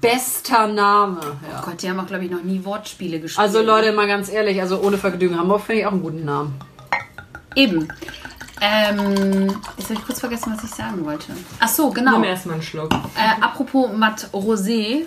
Bester 0.00 0.68
Name. 0.68 1.20
Ja. 1.50 1.62
Gott, 1.64 1.82
die 1.82 1.90
haben 1.90 1.98
auch, 1.98 2.06
glaube 2.06 2.24
ich, 2.24 2.30
noch 2.30 2.42
nie 2.42 2.64
Wortspiele 2.64 3.20
gespielt. 3.20 3.40
Also 3.40 3.62
Leute, 3.62 3.92
mal 3.92 4.06
ganz 4.06 4.28
ehrlich, 4.28 4.60
also 4.60 4.80
ohne 4.80 4.98
Vergnügen. 4.98 5.38
Hamburg 5.38 5.62
finde 5.62 5.80
ich 5.80 5.86
auch 5.86 5.92
einen 5.92 6.02
guten 6.02 6.24
Namen. 6.24 6.54
Eben. 7.56 7.88
Ähm, 8.60 9.48
jetzt 9.76 9.90
habe 9.90 9.94
ich 10.00 10.06
kurz 10.06 10.20
vergessen, 10.20 10.52
was 10.56 10.64
ich 10.64 10.70
sagen 10.70 11.04
wollte. 11.04 11.32
Ach 11.60 11.68
so, 11.68 11.90
genau. 11.90 12.12
Nimm 12.12 12.24
erstmal 12.24 12.54
einen 12.54 12.62
Schluck. 12.62 12.92
Äh, 12.92 13.42
apropos 13.42 13.90
Mat 13.92 14.28
Rosé. 14.32 15.06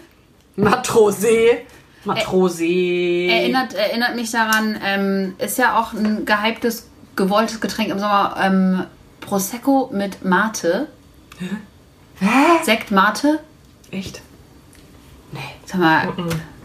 Matrosé. 0.57 1.61
Matrosé. 2.05 3.27
Erinnert, 3.29 3.73
erinnert 3.73 4.15
mich 4.15 4.31
daran, 4.31 4.79
ähm, 4.83 5.35
ist 5.37 5.57
ja 5.57 5.79
auch 5.79 5.93
ein 5.93 6.25
gehyptes, 6.25 6.88
gewolltes 7.19 7.59
Getränk 7.61 7.89
im 7.89 7.99
Sommer. 7.99 8.35
Ähm, 8.41 8.83
Prosecco 9.21 9.89
mit 9.93 10.25
Mate. 10.25 10.87
Sekt 12.63 12.89
Mate. 12.91 13.39
Echt? 13.91 14.21
Sag 15.65 15.79
mal, 15.79 16.07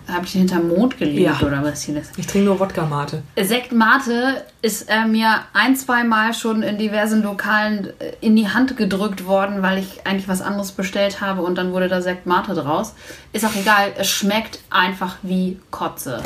habe 0.09 0.25
ich 0.25 0.33
den 0.33 0.41
hinterm 0.43 0.69
Mond 0.69 0.97
gelebt 0.99 1.41
Ja. 1.41 1.47
oder 1.47 1.63
was 1.63 1.83
hier 1.83 1.95
das? 1.97 2.09
Ich 2.17 2.27
trinke 2.27 2.47
nur 2.47 2.59
Wodka-Mate. 2.61 3.23
Sekt 3.43 3.73
Mate 3.73 4.45
ist 4.63 4.89
äh, 4.89 5.05
mir 5.07 5.41
ein, 5.53 5.77
zwei 5.77 6.05
Mal 6.05 6.33
schon 6.35 6.63
in 6.63 6.79
diversen 6.79 7.23
Lokalen 7.23 7.89
äh, 8.01 8.13
in 8.21 8.37
die 8.37 8.49
Hand 8.49 8.77
gedrückt 8.77 9.27
worden, 9.27 9.63
weil 9.63 9.79
ich 9.79 10.07
eigentlich 10.07 10.29
was 10.29 10.41
anderes 10.43 10.73
bestellt 10.73 11.21
habe 11.21 11.43
und 11.43 11.57
dann 11.57 11.73
wurde 11.73 11.89
da 11.89 12.01
Sekt 12.01 12.27
Mate 12.27 12.55
draus. 12.55 12.95
Ist 13.33 13.45
auch 13.45 13.55
egal, 13.55 13.93
es 13.99 14.09
schmeckt 14.09 14.61
einfach 14.71 15.17
wie 15.23 15.59
Kotze. 15.71 16.23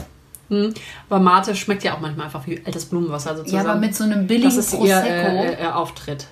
Hm. 0.49 0.73
Aber 1.11 1.21
Mate 1.21 1.55
schmeckt 1.55 1.83
ja 1.85 1.95
auch 1.95 2.01
manchmal 2.01 2.27
einfach 2.27 2.47
wie 2.47 2.61
altes 2.65 2.87
Blumenwasser 2.87 3.31
Ja, 3.33 3.37
sozusagen. 3.37 3.69
aber 3.69 3.79
mit 3.79 3.95
so 3.95 4.05
einem 4.05 4.27
billigen 4.27 4.49
das 4.49 4.57
ist 4.57 4.73
ihr 4.73 4.79
Prosecco. 4.79 5.43
äh, 5.43 5.63
äh, 5.63 5.67
Auftritt. 5.67 6.27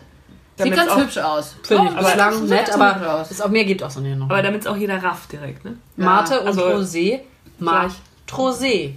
Sieht 0.58 0.75
ganz 0.75 0.96
hübsch 0.96 1.18
aus. 1.18 1.54
Finde 1.62 1.85
ich 1.85 1.90
Oh, 1.92 2.02
bislang 2.02 2.32
sieht 2.40 2.49
nett, 2.49 2.73
aber 2.73 3.20
aus. 3.20 3.30
es 3.30 3.42
auch 3.42 3.50
mehr 3.50 3.66
gibt 3.66 3.82
auch 3.82 3.90
so 3.90 4.00
nicht 4.00 4.16
noch. 4.18 4.30
Aber 4.30 4.40
damit 4.42 4.62
es 4.62 4.66
auch 4.66 4.76
jeder 4.76 5.02
rafft 5.02 5.30
direkt, 5.32 5.66
ne? 5.66 5.76
Mate 5.96 6.40
und 6.40 6.46
also 6.46 6.62
Rosé. 6.62 7.20
Matrosé. 7.61 8.92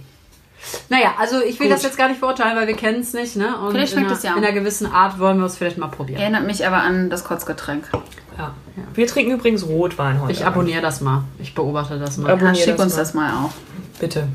Naja, 0.90 1.14
also 1.18 1.40
ich 1.42 1.58
will 1.58 1.68
Gut. 1.68 1.76
das 1.76 1.82
jetzt 1.82 1.96
gar 1.96 2.08
nicht 2.08 2.20
beurteilen, 2.20 2.56
weil 2.56 2.66
wir 2.66 2.76
kennen 2.76 3.00
es 3.00 3.12
nicht. 3.14 3.36
Ne? 3.36 3.56
Und 3.58 3.72
Vielleicht 3.72 3.92
in 3.92 3.98
schmeckt 3.98 4.10
einer, 4.10 4.16
es 4.18 4.22
ja. 4.22 4.32
In 4.36 4.44
einer 4.44 4.52
gewissen 4.52 4.86
Art 4.92 5.18
wollen 5.18 5.38
wir 5.38 5.46
es 5.46 5.56
vielleicht 5.56 5.78
mal 5.78 5.88
probieren. 5.88 6.20
Erinnert 6.20 6.44
mich 6.46 6.66
aber 6.66 6.78
an 6.78 7.08
das 7.10 7.24
Kotzgetränk. 7.24 7.88
Ja. 8.38 8.54
Wir 8.94 9.06
trinken 9.06 9.32
übrigens 9.32 9.66
Rotwein 9.66 10.20
heute. 10.20 10.32
Ich 10.32 10.44
abonniere 10.46 10.82
das 10.82 11.00
mal. 11.00 11.24
Ich 11.38 11.54
beobachte 11.54 11.98
das 11.98 12.16
mal. 12.18 12.30
Abonnier 12.30 12.54
Ja, 12.58 12.64
schick 12.64 12.76
das 12.76 12.84
uns 12.86 12.94
mal. 12.94 12.98
das 13.00 13.14
mal 13.14 13.32
auch. 13.44 13.50
Bitte. 14.00 14.28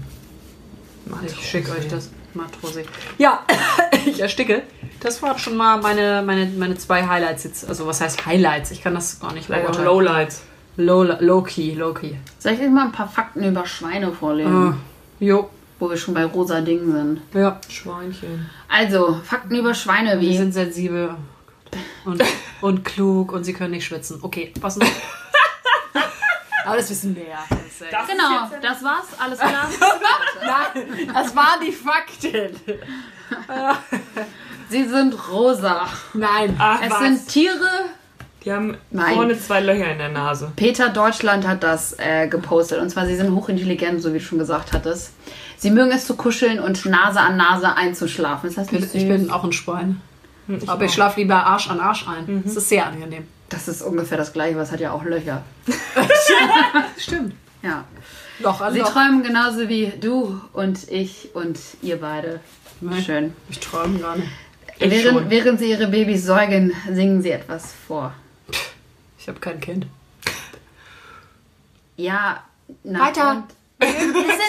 Ich 1.25 1.49
schicke 1.49 1.71
euch 1.71 1.87
das. 1.87 2.09
Matrosé. 2.35 2.83
Ja, 3.17 3.45
ich 4.05 4.19
ersticke. 4.19 4.63
Das 4.99 5.21
waren 5.21 5.39
schon 5.39 5.55
mal 5.55 5.79
meine, 5.81 6.21
meine, 6.25 6.47
meine 6.47 6.75
zwei 6.77 7.07
Highlights 7.07 7.45
jetzt. 7.45 7.67
Also 7.69 7.87
was 7.87 8.01
heißt 8.01 8.25
Highlights? 8.25 8.71
Ich 8.71 8.81
kann 8.83 8.93
das 8.93 9.19
gar 9.21 9.31
nicht 9.33 9.45
Vielleicht 9.45 9.67
auch 9.67 9.71
beurteilen. 9.71 9.85
Lowlights. 10.05 10.41
Low, 10.77 11.03
low 11.03 11.41
key, 11.43 11.73
low 11.75 11.93
key. 11.93 12.15
Soll 12.39 12.51
ich 12.53 12.59
euch 12.59 12.69
mal 12.69 12.87
ein 12.87 12.91
paar 12.91 13.07
Fakten 13.07 13.41
über 13.45 13.65
Schweine 13.65 14.11
vorlesen, 14.11 14.73
Äh, 15.21 15.25
jo, 15.25 15.49
wo 15.79 15.89
wir 15.89 15.95
schon 15.95 16.13
bei 16.13 16.25
rosa 16.25 16.59
Dingen 16.59 16.91
sind? 16.91 17.21
ja. 17.33 17.61
Schweinchen. 17.69 18.49
Also, 18.67 19.17
Fakten 19.23 19.55
über 19.55 19.73
Schweine 19.73 20.17
Die 20.19 20.27
wie. 20.31 20.37
sind 20.37 20.53
sensibel 20.53 21.15
und, 22.03 22.21
und 22.59 22.83
klug 22.83 23.31
und 23.31 23.45
sie 23.45 23.53
können 23.53 23.71
nicht 23.71 23.85
schwitzen. 23.85 24.19
Okay, 24.21 24.51
was 24.59 24.75
noch? 24.75 24.87
Aber 26.65 26.77
das 26.77 26.89
wissen 26.89 27.15
wir 27.15 27.27
ja. 27.27 27.43
Das, 27.49 28.07
Genau, 28.07 28.49
das 28.61 28.83
war's. 28.83 29.05
Alles 29.17 29.39
klar. 29.39 29.69
Nein, 30.41 31.09
das 31.13 31.35
waren 31.35 31.59
die 31.65 31.71
Fakten. 31.71 32.55
Sie 34.69 34.83
sind 34.85 35.15
rosa. 35.29 35.85
Nein. 36.13 36.55
Ach, 36.59 36.79
Es 36.81 36.91
was? 36.91 36.99
sind 36.99 37.27
Tiere. 37.27 37.69
Die 38.43 38.53
haben 38.53 38.77
Nein. 38.91 39.15
vorne 39.15 39.39
zwei 39.39 39.59
Löcher 39.59 39.91
in 39.91 39.97
der 39.97 40.09
Nase. 40.09 40.51
Peter 40.55 40.89
Deutschland 40.89 41.47
hat 41.47 41.63
das 41.63 41.95
äh, 41.97 42.27
gepostet. 42.27 42.79
Und 42.79 42.89
zwar, 42.89 43.05
sie 43.07 43.15
sind 43.15 43.33
hochintelligent, 43.33 44.01
so 44.01 44.13
wie 44.13 44.19
du 44.19 44.23
schon 44.23 44.37
gesagt 44.39 44.73
hattest. 44.73 45.13
Sie 45.57 45.71
mögen 45.71 45.91
es 45.91 46.05
zu 46.05 46.15
kuscheln 46.15 46.59
und 46.59 46.85
Nase 46.85 47.19
an 47.19 47.37
Nase 47.37 47.75
einzuschlafen. 47.75 48.49
Ist 48.49 48.57
das 48.57 48.71
nicht 48.71 48.83
Ich 48.93 49.01
süß? 49.01 49.07
bin 49.07 49.31
auch 49.31 49.43
ein 49.43 49.53
Schwein. 49.53 50.01
Aber 50.67 50.85
ich 50.85 50.93
schlafe 50.93 51.19
lieber 51.21 51.43
Arsch 51.43 51.69
an 51.71 51.79
Arsch 51.79 52.07
ein. 52.07 52.43
Das 52.45 52.55
ist 52.55 52.69
sehr 52.69 52.85
angenehm. 52.85 53.27
Das 53.49 53.67
ist 53.67 53.81
ungefähr 53.81 54.17
das 54.17 54.33
gleiche, 54.33 54.57
was 54.57 54.71
hat 54.71 54.79
ja 54.79 54.91
auch 54.91 55.03
Löcher. 55.03 55.43
Stimmt. 56.97 57.33
Ja. 57.61 57.83
Loch 58.39 58.59
an 58.61 58.73
Sie 58.73 58.79
Loch. 58.79 58.91
träumen 58.91 59.23
genauso 59.23 59.69
wie 59.69 59.93
du 59.99 60.41
und 60.53 60.89
ich 60.91 61.29
und 61.35 61.57
ihr 61.81 61.99
beide. 62.01 62.39
Nein. 62.81 63.01
Schön. 63.03 63.33
Ich 63.49 63.59
träume 63.59 63.99
gar 63.99 64.15
nicht. 64.17 64.27
Ich 64.77 64.91
Während, 64.91 65.17
schon. 65.19 65.29
während 65.29 65.59
sie 65.59 65.69
ihre 65.69 65.87
Babys 65.87 66.25
säugen, 66.25 66.73
singen 66.91 67.21
sie 67.21 67.31
etwas 67.31 67.73
vor. 67.87 68.13
Ich 69.17 69.27
habe 69.29 69.39
kein 69.39 69.59
Kind. 69.61 69.87
Ja, 71.97 72.43
na, 72.83 72.99
Weiter. 73.07 73.31
und- 73.31 73.43
Es 73.79 73.91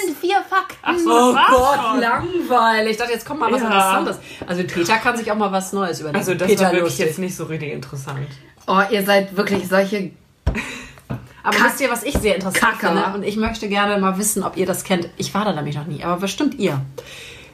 sind 0.07 0.17
vier 0.21 0.43
Fakten. 0.49 0.77
Ach 0.83 0.97
so, 0.99 1.33
das 1.33 1.51
war's 1.51 1.91
schon. 1.91 2.01
langweilig. 2.01 2.93
Ich 2.93 2.97
dachte, 2.97 3.13
jetzt 3.13 3.27
kommt 3.27 3.41
mal 3.41 3.53
was 3.53 3.61
Ja. 3.61 3.67
Interessantes. 3.69 4.19
Also 4.47 4.63
Peter 4.65 4.97
kann 4.99 5.17
sich 5.17 5.31
auch 5.31 5.37
mal 5.37 5.53
was 5.53 5.73
Neues 5.73 6.01
überlegen. 6.01 6.19
Also 6.19 6.35
das 6.35 6.49
Peter 6.49 6.65
war 6.67 6.73
wirklich 6.73 6.85
lustig. 6.91 7.07
jetzt 7.07 7.19
nicht 7.19 7.37
so 7.37 7.45
richtig 7.45 7.73
interessant. 7.73 8.27
Oh, 8.67 8.81
ihr 8.91 9.05
seid 9.05 9.37
wirklich 9.37 9.69
solche. 9.69 10.11
Aber 11.43 11.57
wisst 11.65 11.81
ihr, 11.81 11.89
was 11.91 12.03
ich 12.03 12.15
sehr 12.19 12.35
interessant 12.35 12.81
Kacke. 12.81 12.87
finde? 12.89 13.05
Und 13.15 13.23
ich 13.23 13.37
möchte 13.37 13.69
gerne 13.69 13.99
mal 14.01 14.19
wissen, 14.19 14.43
ob 14.43 14.57
ihr 14.57 14.67
das 14.67 14.83
kennt. 14.83 15.09
Ich 15.17 15.33
war 15.35 15.45
da 15.45 15.53
nämlich 15.53 15.77
noch 15.77 15.87
nie, 15.87 16.03
aber 16.03 16.17
bestimmt 16.21 16.55
ihr. 16.57 16.81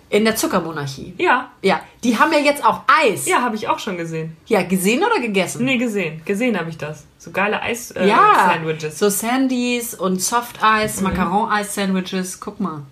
In 0.09 0.25
der 0.27 0.37
Zuckermonarchie. 0.37 1.15
Ja, 1.19 1.51
Ja, 1.63 1.81
die 2.05 2.19
haben 2.19 2.33
ja 2.33 2.39
jetzt 2.39 2.65
auch 2.65 2.83
Eis. 2.87 3.27
ja, 3.27 3.41
habe 3.41 3.57
ich 3.57 3.69
auch 3.69 3.79
schon 3.79 3.97
gesehen. 3.97 4.37
Ja, 4.47 4.63
gesehen 4.63 5.03
oder 5.03 5.21
gegessen? 5.21 5.65
Nee, 5.65 5.79
gesehen. 5.79 6.21
Gesehen 6.27 6.59
habe 6.59 6.69
ich 6.69 6.77
das. 6.77 7.05
So 7.19 7.31
geile 7.31 7.63
Eis-Sandwiches. 7.63 7.97
Äh, 7.97 8.09
ja, 8.11 8.51
Sandwiches. 8.53 8.99
so 8.99 9.09
Sandys 9.09 9.95
und 9.95 10.21
Soft-Eis, 10.21 11.01
Macaron-Eis-Sandwiches. 11.01 12.41
Guck 12.41 12.61
mal. 12.61 12.83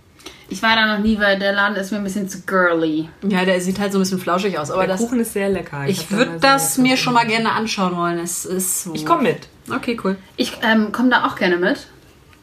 Ich 0.50 0.62
war 0.62 0.74
da 0.76 0.84
noch 0.96 1.02
nie, 1.02 1.18
weil 1.18 1.38
der 1.38 1.52
Laden 1.52 1.76
ist 1.76 1.90
mir 1.92 1.98
ein 1.98 2.04
bisschen 2.04 2.28
zu 2.28 2.42
girly. 2.42 3.08
Ja, 3.22 3.44
der 3.44 3.60
sieht 3.60 3.78
halt 3.78 3.92
so 3.92 3.98
ein 3.98 4.02
bisschen 4.02 4.18
flauschig 4.18 4.58
aus. 4.58 4.70
Aber 4.70 4.80
Der 4.82 4.88
das, 4.96 5.00
Kuchen 5.00 5.20
ist 5.20 5.32
sehr 5.32 5.48
lecker. 5.48 5.86
ich 5.86 6.08
da 6.08 6.16
würde 6.16 6.38
das 6.40 6.76
mir 6.76 6.96
schon 6.96 7.14
mal 7.14 7.26
gerne 7.26 7.52
anschauen 7.52 7.96
wollen. 7.96 8.18
Es 8.18 8.44
ist 8.44 8.82
so. 8.84 8.92
Ich 8.94 9.06
komme 9.06 9.22
mit. 9.22 9.48
Okay, 9.72 9.98
cool. 10.04 10.16
Ich 10.36 10.58
ähm, 10.62 10.90
komme 10.92 11.08
da 11.10 11.24
auch 11.26 11.36
gerne 11.36 11.56
mit. 11.56 11.86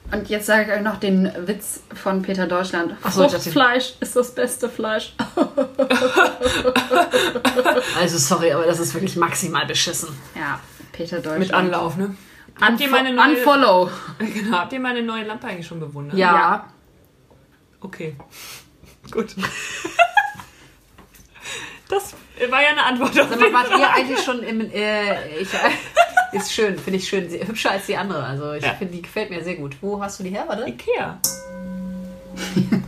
Und 0.09 0.29
jetzt 0.29 0.45
sage 0.45 0.63
ich 0.63 0.71
euch 0.71 0.81
noch 0.83 0.95
den 1.01 1.29
Witz 1.47 1.81
von 1.93 2.21
Peter 2.21 2.47
Deutschland. 2.47 2.95
So, 3.11 3.25
ich 3.25 3.31
Fruchtfleisch 3.33 3.95
ist 3.99 4.15
das 4.15 4.33
beste 4.33 4.69
Fleisch. 4.69 5.13
Also 7.99 8.17
sorry, 8.17 8.51
aber 8.53 8.65
das 8.65 8.79
ist 8.79 8.93
wirklich 8.93 9.15
maximal 9.17 9.65
beschissen. 9.65 10.09
Ja, 10.35 10.59
Peter 10.91 11.17
Deutschland. 11.17 11.39
Mit 11.39 11.53
Anlauf, 11.53 11.97
ne? 11.97 12.15
Unfo 12.59 12.83
ihr 12.83 12.89
meine 12.89 13.13
neue- 13.13 13.37
Unfollow. 13.37 13.89
Genau. 14.19 14.57
Habt 14.57 14.73
ihr 14.73 14.79
meine 14.79 15.03
neue 15.03 15.23
Lampe 15.25 15.47
eigentlich 15.47 15.67
schon 15.67 15.79
bewundert? 15.79 16.17
Ja. 16.17 16.33
Ja. 16.33 16.65
Okay. 17.87 18.15
Gut. 19.11 19.35
Das 21.89 22.13
war 22.49 22.61
ja 22.61 22.69
eine 22.69 22.83
Antwort 22.83 23.17
auf 23.19 23.29
Sag 23.29 23.39
mal, 23.39 23.47
die 23.47 23.53
wart 23.53 23.79
ihr 23.79 23.89
eigentlich 23.93 24.21
schon 24.23 24.43
im. 24.43 24.59
Äh, 24.71 25.37
ich, 25.39 25.47
ist 26.33 26.51
schön, 26.53 26.77
finde 26.77 26.97
ich 26.99 27.07
schön. 27.07 27.29
Hübscher 27.29 27.71
als 27.71 27.85
die 27.85 27.95
andere. 27.95 28.23
Also 28.25 28.53
ich 28.53 28.63
Ja. 28.65 28.73
finde, 28.73 28.95
die 28.95 29.01
gefällt 29.01 29.29
mir 29.29 29.41
sehr 29.43 29.55
gut. 29.55 29.77
Wo 29.81 30.01
hast 30.01 30.19
du 30.19 30.23
die 30.23 30.31
her? 30.31 30.43
Warte. 30.47 30.67
Ikea. 30.67 31.17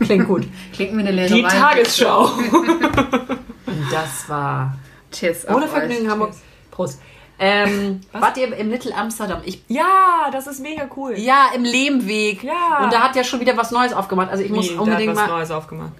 Klingt 0.00 0.26
gut. 0.28 0.46
Klingt 0.74 0.94
wie 0.94 1.00
eine 1.00 1.10
leere 1.12 1.28
Die 1.34 1.42
Wein- 1.42 1.50
Tagesschau. 1.50 2.24
Und 2.26 3.88
das 3.90 4.28
war. 4.28 4.76
Cheers. 5.10 5.48
Ohne 5.48 5.66
Vergnügen. 5.66 6.10
Hamburg. 6.10 6.34
Prost. 6.70 7.00
Ähm, 7.42 8.00
wart 8.12 8.36
ihr 8.36 8.54
im 8.54 8.70
Little 8.70 8.94
Amsterdam? 8.94 9.40
Ich, 9.46 9.62
Ja, 9.66 10.28
das 10.30 10.46
ist 10.46 10.60
mega 10.60 10.88
cool. 10.96 11.18
ja, 11.18 11.48
im 11.54 11.64
Lehmweg. 11.64 12.42
Ja. 12.44 12.84
Und 12.84 12.92
da 12.92 13.00
hat 13.00 13.16
ja 13.16 13.24
schon 13.24 13.40
wieder 13.40 13.56
was 13.56 13.70
Neues 13.70 13.92
aufgemacht. 13.94 14.30
Also 14.30 14.44
ich 14.44 14.50
muss 14.50 14.68
Wie, 14.70 14.74
unbedingt 14.74 15.16
da 15.16 15.22
hat 15.22 15.22
was 15.22 15.28
mal. 15.30 15.36
Neues 15.38 15.50
aufgemacht. 15.50 15.92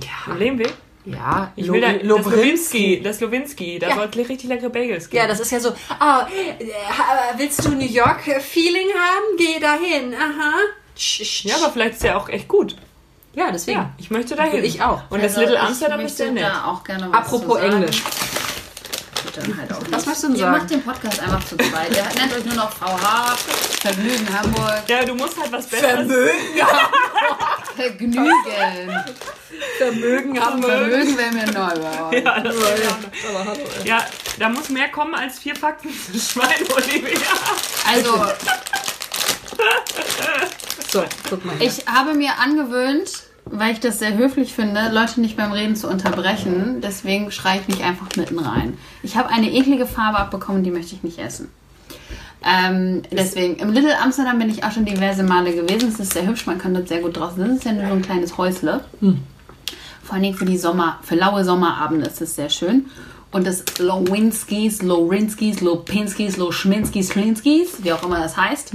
Ja, 0.00 0.32
Im 0.32 0.38
Lehmweg? 0.38 0.72
ja 1.06 1.50
Ich 1.56 1.66
Lo- 1.66 1.72
will 1.74 1.80
da, 1.80 1.92
das. 1.94 2.02
Lowinski. 2.02 3.00
Das 3.02 3.20
Lowinski. 3.20 3.78
Da 3.78 3.88
Ja. 3.88 3.94
soll 3.96 4.04
richtig 4.16 4.44
leckere 4.44 4.68
Bagels 4.70 5.08
geben. 5.08 5.22
Ja, 5.22 5.28
das 5.28 5.40
ist 5.40 5.50
ja 5.50 5.60
so, 5.60 5.72
ah, 5.98 6.26
äh, 6.28 6.64
willst 7.38 7.64
du 7.64 7.70
New 7.70 7.80
York-Feeling 7.86 8.88
haben? 8.94 9.36
Geh 9.38 9.58
dahin, 9.60 10.14
aha. 10.14 10.52
ja, 11.44 11.56
aber 11.56 11.72
vielleicht 11.72 11.94
ist 11.94 12.02
der 12.04 12.18
auch 12.18 12.28
echt 12.28 12.48
gut. 12.48 12.76
ja, 13.34 13.50
deswegen. 13.50 13.78
Ja, 13.78 13.90
ich 13.96 14.10
möchte 14.10 14.36
dahin. 14.36 14.62
Ich 14.62 14.82
auch. 14.82 15.00
Und 15.10 15.22
das 15.22 15.32
Also, 15.36 15.40
Little 15.40 15.56
ich 15.56 15.62
Amsterdam 15.62 16.00
ist 16.00 16.04
möchte 16.04 16.16
sehr 16.18 16.32
nett. 16.32 16.44
Da 16.44 16.64
auch 16.66 16.84
gerne 16.84 17.08
was 17.10 17.18
Apropos 17.18 17.54
zu 17.56 17.62
sagen. 17.62 17.72
Englisch. 17.72 18.02
Dann 19.34 19.56
halt 19.56 19.72
auch 19.72 19.80
Was 19.90 20.04
möchtest 20.06 20.24
du 20.24 20.26
denn 20.28 20.36
Ihr 20.36 20.42
sagen? 20.42 20.58
macht 20.58 20.70
den 20.70 20.82
Podcast 20.82 21.20
einfach 21.20 21.44
zu 21.46 21.56
zweit. 21.56 21.96
Ihr 21.96 22.04
nennt 22.20 22.32
euch 22.36 22.44
nur 22.44 22.54
noch 22.54 22.70
VH, 22.72 23.36
Vergnügen 23.80 24.28
Hamburg. 24.38 24.82
Ja, 24.88 25.04
du 25.04 25.14
musst 25.14 25.40
halt 25.40 25.50
was 25.52 25.66
Besseres. 25.66 26.06
Vergnügen. 27.76 28.32
Vermögen 29.78 30.34
wir. 30.34 30.42
Vergnügen 30.42 31.16
wäre 31.18 31.32
mir 31.32 31.46
neu. 31.46 31.60
aber- 31.60 32.14
Ja, 32.16 32.40
das 32.40 32.54
ist 32.54 32.62
ja, 33.84 33.96
ja, 33.98 34.06
da 34.38 34.48
muss 34.50 34.68
mehr 34.68 34.88
kommen 34.90 35.14
als 35.14 35.38
vier 35.38 35.56
Fakten 35.56 35.88
zu 36.12 36.18
Schwein, 36.18 36.64
Olivia. 36.74 37.18
Also, 37.90 38.26
So, 40.92 41.04
guck 41.30 41.44
mal. 41.44 41.56
Hier. 41.56 41.68
ich 41.68 41.86
habe 41.86 42.12
mir 42.14 42.38
angewöhnt, 42.38 43.08
weil 43.44 43.72
ich 43.72 43.80
das 43.80 43.98
sehr 43.98 44.16
höflich 44.16 44.54
finde, 44.54 44.90
Leute 44.92 45.20
nicht 45.20 45.36
beim 45.36 45.52
Reden 45.52 45.76
zu 45.76 45.88
unterbrechen. 45.88 46.80
Deswegen 46.82 47.30
schreie 47.30 47.60
ich 47.60 47.68
mich 47.68 47.84
einfach 47.84 48.06
mitten 48.16 48.38
rein. 48.38 48.78
Ich 49.02 49.16
habe 49.16 49.30
eine 49.30 49.50
eklige 49.50 49.86
Farbe 49.86 50.18
abbekommen, 50.18 50.64
die 50.64 50.70
möchte 50.70 50.94
ich 50.94 51.02
nicht 51.02 51.18
essen. 51.18 51.48
Ähm, 52.44 53.02
deswegen, 53.10 53.56
im 53.56 53.72
Little 53.72 53.98
Amsterdam 54.00 54.38
bin 54.38 54.50
ich 54.50 54.64
auch 54.64 54.72
schon 54.72 54.84
diverse 54.84 55.22
Male 55.22 55.54
gewesen. 55.54 55.88
Es 55.88 56.00
ist 56.00 56.12
sehr 56.12 56.26
hübsch, 56.26 56.46
man 56.46 56.58
kann 56.58 56.74
dort 56.74 56.88
sehr 56.88 57.00
gut 57.00 57.16
draußen. 57.16 57.42
Es 57.42 57.58
ist 57.58 57.64
ja 57.64 57.72
nur 57.72 57.86
so 57.86 57.94
ein 57.94 58.02
kleines 58.02 58.36
Häusle. 58.36 58.84
Vor 60.02 60.14
allen 60.14 60.22
Dingen 60.22 60.36
für 60.36 60.44
die 60.44 60.58
Sommer, 60.58 60.98
für 61.02 61.14
laue 61.14 61.44
Sommerabende 61.44 62.06
ist 62.06 62.20
es 62.20 62.34
sehr 62.34 62.50
schön. 62.50 62.86
Und 63.30 63.46
das 63.46 63.64
Lowinskis, 63.78 64.82
Lowrinskis, 64.82 65.60
Lopinskis, 65.60 66.36
Loschminskis, 66.36 67.12
Schlinskis, 67.12 67.82
wie 67.82 67.92
auch 67.92 68.02
immer 68.02 68.20
das 68.20 68.36
heißt. 68.36 68.72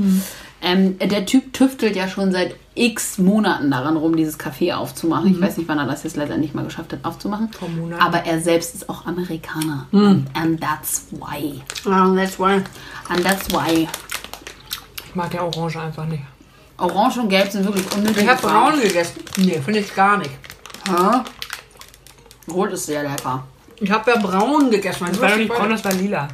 Ähm, 0.62 0.98
der 1.00 1.26
Typ 1.26 1.54
tüftelt 1.54 1.96
ja 1.96 2.08
schon 2.08 2.32
seit 2.32 2.56
x 2.74 3.18
Monaten 3.18 3.72
daran 3.72 3.98
rum, 3.98 4.16
dieses 4.16 4.40
Café 4.40 4.74
aufzumachen. 4.74 5.32
Ich 5.32 5.42
weiß 5.42 5.58
nicht, 5.58 5.68
wann 5.68 5.78
er 5.78 5.86
das 5.86 6.04
jetzt 6.04 6.16
letztendlich 6.16 6.54
mal 6.54 6.64
geschafft 6.64 6.94
hat, 6.94 7.00
aufzumachen. 7.04 7.52
Vor 7.52 7.70
Monaten. 7.70 8.02
Aber 8.02 8.26
er 8.26 8.40
selbst 8.42 8.76
ist 8.76 8.90
auch 8.90 9.06
Amerikaner. 9.06 9.88
And 9.92 10.62
that's 10.62 11.08
why. 11.12 11.62
Ah, 11.86 12.14
that's 12.16 12.40
why. 12.40 12.62
And 13.10 13.24
that's 13.24 13.52
why. 13.52 13.88
Ich 15.06 15.16
mag 15.16 15.34
ja 15.34 15.44
Orange 15.44 15.80
einfach 15.80 16.06
nicht. 16.06 16.24
Orange 16.78 17.18
und 17.22 17.30
Gelb 17.30 17.52
sind 17.52 17.66
wirklich 17.66 17.92
unnötig. 17.96 18.24
Ich 18.24 18.30
habe 18.30 18.42
braun 18.42 18.80
gegessen. 18.80 19.22
Nee, 19.38 19.60
finde 19.64 19.80
ich 19.80 19.96
gar 19.96 20.18
nicht. 20.18 20.32
Rot 22.52 22.72
ist 22.72 22.86
sehr 22.86 23.04
lecker. 23.04 23.44
Ich 23.80 23.92
habe 23.92 24.12
ja 24.12 24.18
braun 24.18 24.70
gegessen. 24.72 25.06
Das 25.08 25.20
war 25.20 25.36
nicht 25.36 25.50
braun, 25.50 25.70
das 25.70 25.84
war 25.84 25.94
lila. 25.94 26.28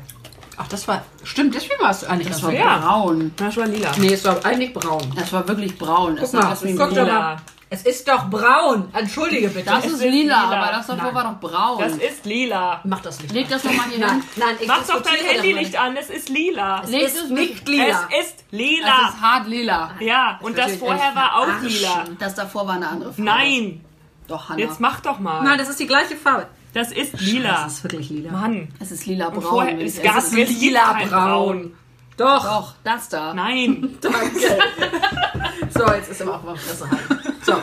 Ach, 0.63 0.67
das 0.69 0.87
war. 0.87 1.03
Stimmt, 1.23 1.53
deswegen 1.55 1.81
warst 1.81 2.03
du 2.03 2.07
eigentlich 2.07 2.27
Das 2.29 2.37
das 2.37 2.43
war 2.45 2.51
war 2.53 2.59
Ja. 2.59 2.77
braun. 2.77 3.33
Das 3.37 3.57
war 3.57 3.65
lila. 3.67 3.91
Nee, 3.97 4.13
es 4.13 4.23
war 4.25 4.43
eigentlich 4.45 4.73
braun. 4.73 5.11
Das 5.15 5.31
war 5.33 5.47
wirklich 5.47 5.77
braun. 5.77 6.15
Es 6.17 6.31
Guck 6.31 6.41
sah 6.41 6.47
mal, 6.49 6.57
ein 6.63 6.77
guck 6.77 6.89
doch 6.89 6.95
Lila. 7.03 7.19
mal. 7.19 7.37
Es 7.69 7.81
ist 7.83 8.07
doch 8.07 8.25
braun. 8.29 8.87
Entschuldige 8.93 9.47
bitte. 9.49 9.65
Das 9.65 9.79
Es 9.79 9.93
ist 9.93 9.93
ist 9.93 10.01
lila, 10.03 10.43
lila. 10.43 10.43
aber 10.61 10.71
das 10.73 10.85
davor 10.85 11.05
Nein. 11.05 11.15
war 11.15 11.23
doch 11.23 11.39
braun. 11.49 11.79
Das 11.79 11.93
ist 11.93 12.23
lila. 12.25 12.81
Mach 12.83 12.99
das 13.01 13.19
nicht. 13.19 13.33
Leg 13.33 13.49
das 13.49 13.63
nochmal 13.63 13.87
hier 13.89 13.97
Nein, 13.99 14.11
hin. 14.11 14.23
nein, 14.35 14.55
ich 14.59 14.67
Mach 14.67 14.85
doch 14.85 15.01
dein 15.01 15.15
Handylicht 15.15 15.73
darüber 15.73 15.89
an, 15.89 15.97
es 15.97 16.09
ist 16.11 16.29
lila. 16.29 16.81
nicht. 16.81 16.89
Leg 16.91 17.03
Es 17.03 17.15
ist 17.15 17.23
es 17.23 17.29
nicht 17.31 17.67
lila. 17.67 17.85
Es 18.11 18.25
ist 18.27 18.35
Das 18.51 18.51
lila. 18.51 19.09
ist 19.09 19.21
hart 19.21 19.47
lila. 19.47 19.91
Ja, 19.99 20.39
und 20.43 20.55
das 20.57 20.75
vorher 20.75 21.15
war 21.15 21.35
auch 21.37 21.61
lila. 21.63 22.03
Das 22.19 22.35
davor 22.35 22.67
war 22.67 22.75
eine 22.75 22.87
andere 22.89 23.09
Farbe. 23.11 23.23
Nein, 23.23 23.83
Doch, 24.27 24.49
Hanna. 24.49 24.59
jetzt 24.59 24.79
mach 24.79 24.99
doch 24.99 25.17
mal. 25.19 25.41
Nein, 25.43 25.57
das 25.57 25.67
ist 25.67 25.79
die 25.79 25.87
gleiche 25.87 26.15
Farbe. 26.15 26.45
Das 26.73 26.91
ist 26.91 27.19
lila. 27.21 27.63
Das 27.63 27.73
ist 27.73 27.83
wirklich 27.83 28.09
lila. 28.09 28.31
Mann. 28.31 28.67
es 28.79 28.91
ist 28.91 29.05
lila 29.05 29.29
braun. 29.29 29.43
vorher, 29.43 29.79
es 29.79 29.97
ich 29.97 30.03
gab 30.03 30.17
es 30.17 30.31
gibt 30.31 30.75
kein 30.75 31.09
Braun. 31.09 31.75
Doch. 32.17 32.43
Doch, 32.43 32.73
das 32.83 33.09
da. 33.09 33.33
Nein. 33.33 33.97
Danke. 34.01 34.59
so, 35.73 35.87
jetzt 35.93 36.09
ist 36.09 36.21
immer 36.21 36.35
auch 36.35 36.43
mal 36.43 36.55
Fresse 36.55 36.89
halten. 36.89 37.33
So. 37.43 37.53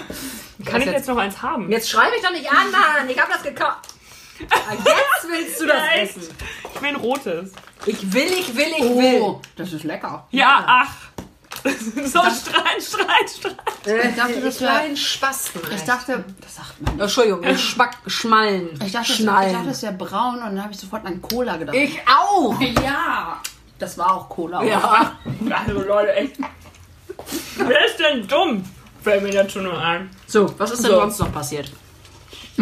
Kann 0.65 0.81
ich 0.81 0.87
jetzt, 0.87 0.97
jetzt 0.97 1.09
noch 1.09 1.17
eins 1.17 1.41
haben? 1.41 1.71
jetzt 1.71 1.89
schreibe 1.89 2.15
ich 2.17 2.23
doch 2.23 2.33
nicht 2.33 2.51
an, 2.51 2.71
Mann. 2.71 3.09
Ich 3.09 3.19
habe 3.21 3.33
das 3.33 3.43
gekauft. 3.43 3.95
Ah, 4.51 4.73
Jetzt 4.73 5.29
willst 5.29 5.61
du 5.61 5.67
das 5.67 5.83
Echt? 5.95 6.17
essen. 6.17 6.35
Ich 6.75 6.81
will 6.83 6.89
ein 6.89 6.97
rotes. 6.97 7.53
Ich 7.87 8.13
will, 8.13 8.33
ich 8.39 8.57
will, 8.57 8.73
ich 8.79 8.85
will. 8.85 9.21
Oh, 9.21 9.41
das 9.57 9.73
ist 9.73 9.85
lecker. 9.85 10.27
Ja, 10.31 10.65
ach. 10.67 10.91
So 11.63 12.21
Streit, 12.21 12.83
Streit, 12.83 13.31
Streit. 13.37 13.57
Ich 14.09 14.17
dachte, 14.17 14.41
das 14.41 14.55
ich 14.57 14.61
wär- 14.63 14.69
war 14.69 14.79
ein 14.81 14.97
Spasten. 14.97 15.61
Ich 15.75 15.83
dachte, 15.83 16.25
das 16.41 16.57
sagt 16.57 16.81
man 16.83 16.95
nicht. 16.95 17.03
Entschuldigung, 17.03 17.57
Schmack, 17.59 17.97
Schmallen. 18.07 18.71
Ich 18.85 18.93
dachte, 18.93 19.11
ich 19.13 19.17
Schnallen. 19.19 19.53
dachte, 19.53 19.69
es 19.71 19.83
wäre 19.83 19.93
braun 19.95 20.37
und 20.37 20.41
dann 20.57 20.63
habe 20.63 20.73
ich 20.73 20.79
sofort 20.81 21.05
an 21.07 21.21
Cola 21.21 21.57
gedacht. 21.57 21.77
Ich 21.77 22.01
auch. 22.07 22.59
ja. 22.61 23.41
Das 23.79 23.97
war 23.99 24.15
auch 24.15 24.29
Cola. 24.29 24.63
Ja. 24.63 25.17
Also 25.67 25.81
Leute, 25.83 26.13
echt. 26.15 26.37
Wer 27.57 27.87
ist 27.87 27.99
denn 27.99 28.27
dumm? 28.27 28.65
Fällt 29.03 29.23
mir 29.23 29.31
dazu 29.33 29.61
nur 29.61 29.79
ein. 29.79 30.11
So, 30.27 30.53
was 30.59 30.71
ist 30.73 30.83
denn 30.85 30.91
So. 30.93 31.01
sonst 31.01 31.19
noch 31.19 31.33
passiert? 31.33 31.71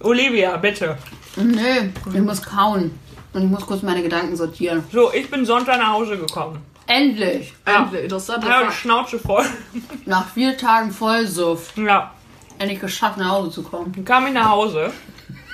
Olivia, 0.00 0.56
bitte. 0.56 0.98
Nö, 1.36 1.90
ich 2.12 2.20
muss 2.20 2.42
kauen. 2.42 2.98
Und 3.32 3.42
ich 3.42 3.48
muss 3.50 3.66
kurz 3.66 3.82
meine 3.82 4.02
Gedanken 4.02 4.36
sortieren. 4.36 4.84
So, 4.92 5.12
ich 5.12 5.28
bin 5.30 5.44
Sonntag 5.44 5.78
nach 5.78 5.92
Hause 5.92 6.16
gekommen. 6.18 6.62
Endlich! 6.86 7.52
Ja. 7.66 7.90
Interessant. 7.92 8.44
Ja, 8.44 8.64
die 8.66 8.72
Schnauze 8.72 9.18
voll. 9.18 9.44
Nach 10.04 10.28
vier 10.28 10.56
Tagen 10.56 10.90
Vollsuff. 10.90 11.72
Ja, 11.76 12.12
Endlich 12.58 12.80
geschafft, 12.80 13.18
nach 13.18 13.30
Hause 13.30 13.50
zu 13.50 13.62
kommen. 13.64 13.92
dann 13.94 14.04
kam 14.04 14.26
ich 14.28 14.32
nach 14.32 14.48
Hause. 14.48 14.92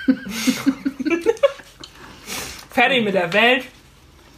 Fertig 2.69 3.03
mit 3.03 3.13
der 3.15 3.33
Welt. 3.33 3.65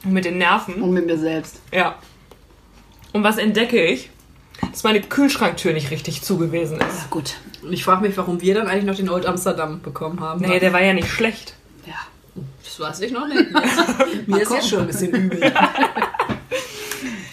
und 0.05 0.13
Mit 0.13 0.25
den 0.25 0.37
Nerven. 0.37 0.81
Und 0.81 0.91
mit 0.91 1.05
mir 1.05 1.17
selbst. 1.17 1.61
Ja. 1.71 1.95
Und 3.11 3.23
was 3.23 3.37
entdecke 3.37 3.83
ich? 3.83 4.09
Dass 4.71 4.83
meine 4.83 5.01
Kühlschranktür 5.01 5.73
nicht 5.73 5.91
richtig 5.91 6.21
zu 6.21 6.37
gewesen 6.37 6.77
ist. 6.79 7.01
Ja, 7.01 7.05
gut. 7.09 7.35
Und 7.61 7.73
ich 7.73 7.83
frage 7.83 8.01
mich, 8.01 8.15
warum 8.17 8.41
wir 8.41 8.53
dann 8.55 8.67
eigentlich 8.67 8.85
noch 8.85 8.95
den 8.95 9.09
Old 9.09 9.25
Amsterdam 9.25 9.81
bekommen 9.81 10.19
haben. 10.21 10.41
Nee, 10.41 10.59
der 10.59 10.71
war 10.73 10.81
ja 10.81 10.93
nicht 10.93 11.09
schlecht. 11.09 11.55
Ja. 11.85 11.95
das 12.63 12.79
weiß 12.79 13.01
ich 13.01 13.11
noch 13.11 13.27
nicht. 13.27 13.43
Mir 14.27 14.41
ist 14.41 14.51
jetzt 14.51 14.69
schon 14.69 14.79
ein 14.81 14.87
bisschen 14.87 15.11
übel. 15.11 15.53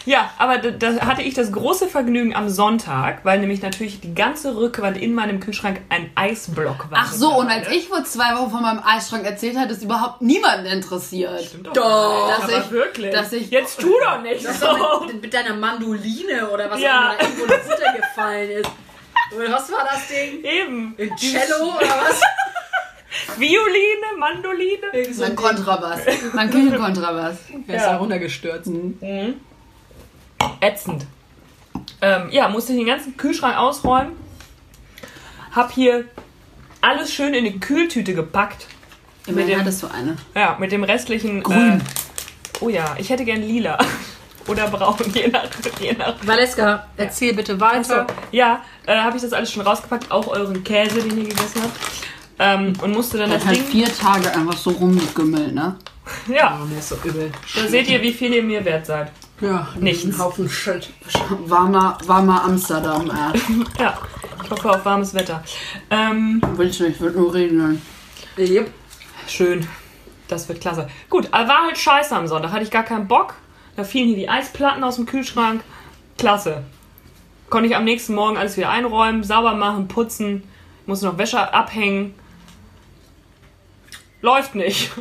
Ja, 0.05 0.31
aber 0.39 0.57
da, 0.57 0.71
da 0.71 1.05
hatte 1.05 1.21
ich 1.21 1.35
das 1.35 1.51
große 1.51 1.87
Vergnügen 1.87 2.35
am 2.35 2.49
Sonntag, 2.49 3.23
weil 3.23 3.39
nämlich 3.39 3.61
natürlich 3.61 3.99
die 4.01 4.15
ganze 4.15 4.55
Rückwand 4.55 4.97
in 4.97 5.13
meinem 5.13 5.39
Kühlschrank 5.39 5.81
ein 5.89 6.09
Eisblock 6.15 6.89
war. 6.89 6.99
Ach 7.03 7.13
so, 7.13 7.37
und 7.37 7.47
als 7.49 7.67
ich 7.69 7.87
vor 7.87 8.03
zwei 8.03 8.35
Wochen 8.35 8.49
von 8.49 8.61
meinem 8.63 8.81
Eisschrank 8.83 9.25
erzählt 9.25 9.57
hatte, 9.57 9.73
ist 9.73 9.83
überhaupt 9.83 10.21
niemanden 10.23 10.65
interessiert. 10.65 11.55
Doch, 11.73 12.29
Dass 12.29 12.43
aber 12.43 12.57
ich- 12.65 12.71
wirklich. 12.71 13.13
dass 13.13 13.31
ich- 13.33 13.51
Jetzt 13.51 13.79
tu 13.79 13.93
doch 14.03 14.21
nicht 14.23 14.41
so. 14.47 14.65
doch 14.65 15.05
mit, 15.05 15.21
mit 15.21 15.33
deiner 15.33 15.53
Mandoline 15.55 16.49
oder 16.51 16.71
was 16.71 16.79
Ja. 16.81 17.09
auch 17.11 17.13
immer 17.13 17.17
da 17.19 17.23
irgendwo 17.23 17.43
in 17.53 17.61
Futter 17.61 17.93
gefallen 17.97 18.49
ist. 18.51 18.71
Und 19.35 19.51
was 19.53 19.71
war 19.71 19.87
das 19.89 20.07
Ding? 20.07 20.43
Eben. 20.43 20.95
Ein 20.99 21.15
Cello 21.15 21.75
oder 21.77 21.87
was? 22.07 22.21
Violine, 23.37 24.17
Mandoline. 24.17 25.13
So 25.13 25.21
Mein 25.21 25.31
ein 25.31 25.35
Kontrabass. 25.35 25.99
Mein 26.33 26.49
Küchenkontrabass. 26.49 27.37
Wer 27.67 27.75
ist 27.77 27.85
da 27.85 27.97
runtergestürzt? 27.97 28.71
Ätzend. 30.61 31.05
Ähm, 32.01 32.29
ja, 32.31 32.47
musste 32.49 32.73
ich 32.73 32.79
den 32.79 32.87
ganzen 32.87 33.15
Kühlschrank 33.17 33.57
ausräumen. 33.57 34.13
Hab 35.55 35.71
hier 35.71 36.05
alles 36.81 37.13
schön 37.13 37.33
in 37.33 37.45
die 37.45 37.59
Kühltüte 37.59 38.13
gepackt. 38.13 38.67
Immerhin 39.27 39.49
dem- 39.49 39.59
hattest 39.59 39.83
du 39.83 39.87
eine. 39.87 40.15
Ja, 40.35 40.57
mit 40.59 40.71
dem 40.71 40.83
restlichen. 40.83 41.43
Grün. 41.43 41.73
Äh, 41.79 41.79
oh 42.61 42.69
ja, 42.69 42.95
ich 42.97 43.09
hätte 43.09 43.25
gern 43.25 43.41
lila. 43.41 43.77
Oder 44.47 44.67
braun, 44.69 44.95
je 45.13 45.27
nach. 45.27 45.43
Je 45.79 45.93
nach. 45.93 46.15
Valeska, 46.25 46.87
erzähl 46.97 47.33
bitte 47.33 47.59
weiter. 47.59 48.07
So, 48.07 48.13
ja, 48.35 48.61
äh, 48.87 48.95
habe 48.97 49.15
ich 49.17 49.21
das 49.21 49.33
alles 49.33 49.51
schon 49.51 49.61
rausgepackt, 49.61 50.09
auch 50.11 50.27
euren 50.27 50.63
Käse, 50.63 51.01
den 51.03 51.15
ihr 51.17 51.25
gegessen 51.29 51.61
habt. 51.61 51.79
Ähm, 52.39 52.73
und 52.81 52.91
musste 52.93 53.19
dann 53.19 53.29
Das 53.29 53.41
das 53.41 53.49
hat 53.49 53.55
Ding. 53.57 53.65
vier 53.65 53.95
Tage 53.95 54.33
einfach 54.33 54.57
so 54.57 54.71
rumgekümmelt, 54.71 55.53
ne? 55.53 55.75
Ja, 56.27 56.59
Oh, 56.59 56.65
mir 56.65 56.79
ist 56.79 56.89
so 56.89 56.95
übel. 57.03 57.31
da 57.55 57.67
seht 57.67 57.87
ihr, 57.87 58.01
wie 58.01 58.11
viel 58.11 58.33
ihr 58.33 58.41
mir 58.41 58.65
wert 58.65 58.87
seid. 58.87 59.11
Ja, 59.41 59.67
Nichts. 59.79 60.05
Ein 60.05 60.17
Haufen 60.19 60.49
Shit. 60.49 60.89
Warmer, 61.47 61.97
warmer 62.05 62.43
Amsterdam, 62.43 63.09
äh. 63.09 63.39
Ja, 63.81 63.97
ich 64.43 64.51
hoffe 64.51 64.69
auf 64.69 64.85
warmes 64.85 65.13
Wetter. 65.13 65.43
Ähm, 65.89 66.41
Willst 66.55 66.79
du, 66.79 66.85
ich 66.85 66.99
würde 66.99 67.19
nur 67.19 67.33
reden. 67.33 67.81
Yep. 68.37 68.71
schön. 69.27 69.67
Das 70.27 70.47
wird 70.47 70.61
klasse. 70.61 70.87
Gut, 71.09 71.31
war 71.31 71.65
halt 71.65 71.77
scheiße 71.77 72.15
am 72.15 72.27
Sonntag. 72.27 72.51
Hatte 72.51 72.63
ich 72.63 72.71
gar 72.71 72.83
keinen 72.83 73.07
Bock. 73.07 73.33
Da 73.75 73.83
fielen 73.83 74.07
hier 74.07 74.15
die 74.15 74.29
Eisplatten 74.29 74.83
aus 74.83 74.95
dem 74.95 75.05
Kühlschrank. 75.05 75.61
Klasse. 76.17 76.63
Konnte 77.49 77.67
ich 77.67 77.75
am 77.75 77.83
nächsten 77.83 78.13
Morgen 78.15 78.37
alles 78.37 78.55
wieder 78.55 78.69
einräumen, 78.69 79.23
sauber 79.23 79.55
machen, 79.55 79.87
putzen. 79.87 80.43
Musste 80.85 81.07
noch 81.07 81.17
Wäsche 81.17 81.53
abhängen. 81.53 82.13
Läuft 84.21 84.55
nicht. 84.55 84.91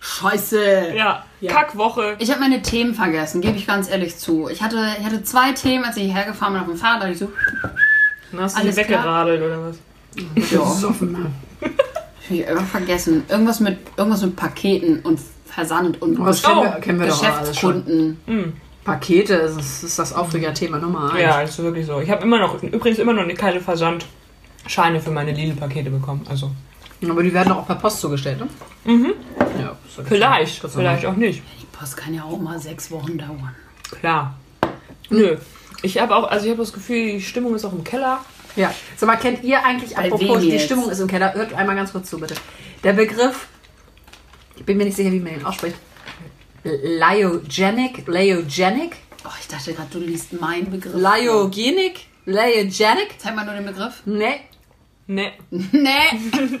Scheiße! 0.00 0.92
Ja, 0.96 1.24
Ja. 1.40 1.52
Kackwoche. 1.52 2.16
Ich 2.18 2.30
habe 2.30 2.40
meine 2.40 2.62
Themen 2.62 2.94
vergessen, 2.94 3.40
gebe 3.40 3.56
ich 3.56 3.66
ganz 3.66 3.88
ehrlich 3.90 4.16
zu. 4.16 4.48
Ich 4.48 4.62
hatte, 4.62 4.78
ich 4.98 5.04
hatte 5.04 5.22
zwei 5.22 5.52
Themen, 5.52 5.84
als 5.84 5.96
ich 5.96 6.04
hierher 6.04 6.24
gefahren 6.24 6.54
bin 6.54 6.62
auf 6.62 6.68
dem 6.68 6.76
Fahrrad, 6.76 7.02
dachte 7.02 7.12
ich 7.12 7.18
so, 7.18 7.30
Dann 8.32 8.40
hast 8.42 8.56
du 8.56 8.60
Alles 8.60 8.74
sie 8.76 8.80
weggeradelt 8.82 9.42
oder 9.42 9.58
was? 9.68 9.76
ja, 10.50 10.60
ich 12.30 12.46
einfach 12.48 12.64
vergessen. 12.66 13.24
Irgendwas 13.28 13.60
mit, 13.60 13.78
irgendwas 13.96 14.22
mit 14.22 14.36
Paketen 14.36 15.00
und 15.00 15.20
Versand 15.46 16.00
und 16.00 16.16
Das 16.24 16.42
kennen 16.42 16.62
wir, 16.62 16.70
kennen 16.80 17.00
wir 17.00 17.08
doch 17.08 17.22
alles 17.22 17.58
schon. 17.58 17.84
Geschäftskunden. 17.84 18.60
Pakete 18.84 19.34
ist, 19.34 19.56
das- 19.58 19.82
ist 19.82 19.98
das 19.98 20.12
Aufregerthema 20.12 20.78
Nummer 20.78 21.12
eins. 21.12 21.20
Ja, 21.20 21.40
das 21.42 21.50
ist 21.50 21.58
wirklich 21.62 21.86
so. 21.86 22.00
Ich 22.00 22.08
habe 22.10 22.22
immer 22.22 22.38
noch, 22.38 22.62
übrigens 22.62 22.98
immer 22.98 23.12
noch 23.12 23.26
keine 23.34 23.60
Versandscheine 23.60 25.00
für 25.00 25.10
meine 25.10 25.32
Lidl-Pakete 25.32 25.90
bekommen. 25.90 26.24
Also 26.30 26.50
Aber 27.08 27.22
die 27.22 27.32
werden 27.32 27.48
doch 27.48 27.58
auch 27.58 27.66
per 27.66 27.76
Post 27.76 28.00
zugestellt, 28.00 28.40
ne? 28.40 28.48
Mhm. 28.84 29.14
Ja, 29.58 29.76
so 29.88 30.02
vielleicht, 30.04 30.62
das 30.62 30.74
vielleicht 30.74 31.06
auch 31.06 31.16
nicht. 31.16 31.42
Die 31.60 31.66
Post 31.66 31.96
kann 31.96 32.12
ja 32.12 32.24
auch 32.24 32.38
mal 32.38 32.58
sechs 32.58 32.90
Wochen 32.90 33.16
dauern. 33.16 33.54
Klar. 34.00 34.38
Nö. 35.08 35.36
Ich 35.82 35.98
habe 35.98 36.14
auch, 36.14 36.30
also 36.30 36.44
ich 36.44 36.50
habe 36.52 36.60
das 36.62 36.72
Gefühl, 36.72 37.12
die 37.12 37.22
Stimmung 37.22 37.54
ist 37.54 37.64
auch 37.64 37.72
im 37.72 37.84
Keller. 37.84 38.22
Ja. 38.56 38.74
Sag 38.96 39.06
mal, 39.06 39.16
kennt 39.16 39.42
ihr 39.44 39.64
eigentlich, 39.64 39.94
Bei 39.94 40.04
apropos, 40.06 40.40
die? 40.42 40.58
Stimmung 40.58 40.90
ist 40.90 40.98
im 41.00 41.06
Keller, 41.08 41.32
hört 41.34 41.54
einmal 41.54 41.74
ganz 41.76 41.92
kurz 41.92 42.10
zu, 42.10 42.18
bitte. 42.18 42.34
Der 42.84 42.92
Begriff, 42.92 43.46
ich 44.56 44.64
bin 44.64 44.76
mir 44.76 44.84
nicht 44.84 44.96
sicher, 44.96 45.10
wie 45.12 45.20
man 45.20 45.34
ihn 45.34 45.44
ausspricht, 45.44 45.76
Lyogenic, 46.64 48.06
Lyogenic, 48.06 48.96
Oh, 49.24 49.28
ich 49.38 49.48
dachte 49.48 49.74
gerade, 49.74 49.88
du 49.90 49.98
liest 49.98 50.32
meinen 50.40 50.70
Begriff. 50.70 50.94
Lyogenic, 50.94 52.06
Lyogenic, 52.24 53.14
Zeig 53.18 53.34
mal 53.34 53.44
nur 53.44 53.54
den 53.54 53.66
Begriff. 53.66 54.02
ne, 54.06 54.36
Ne. 55.06 55.32
nee. 55.50 55.80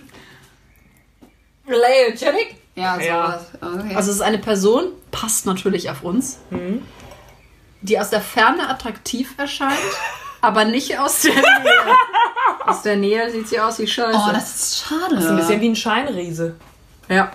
Lyogenic. 1.74 2.56
Ja, 2.76 2.98
Ja. 3.00 3.40
sowas. 3.60 3.74
Okay. 3.80 3.94
Also 3.96 4.10
es 4.10 4.16
ist 4.16 4.22
eine 4.22 4.38
Person, 4.38 4.86
passt 5.10 5.46
natürlich 5.46 5.90
auf 5.90 6.02
uns, 6.02 6.38
die 7.82 7.98
aus 7.98 8.10
der 8.10 8.20
Ferne 8.20 8.68
attraktiv 8.68 9.34
erscheint, 9.38 9.78
aber 10.40 10.64
nicht 10.64 10.98
aus 10.98 11.22
der 11.22 11.34
Nähe. 11.34 11.42
aus 12.66 12.82
der 12.82 12.96
Nähe 12.96 13.30
sieht 13.30 13.48
sie 13.48 13.58
aus 13.60 13.78
wie 13.78 13.86
Scheiße. 13.86 14.18
oh, 14.18 14.32
das 14.32 14.54
ist 14.54 14.84
schade. 14.86 15.14
Das 15.14 15.24
ist 15.24 15.30
ein 15.30 15.36
bisschen 15.36 15.60
wie 15.60 15.68
ein 15.70 15.76
Scheinriese. 15.76 16.54
ja. 17.08 17.32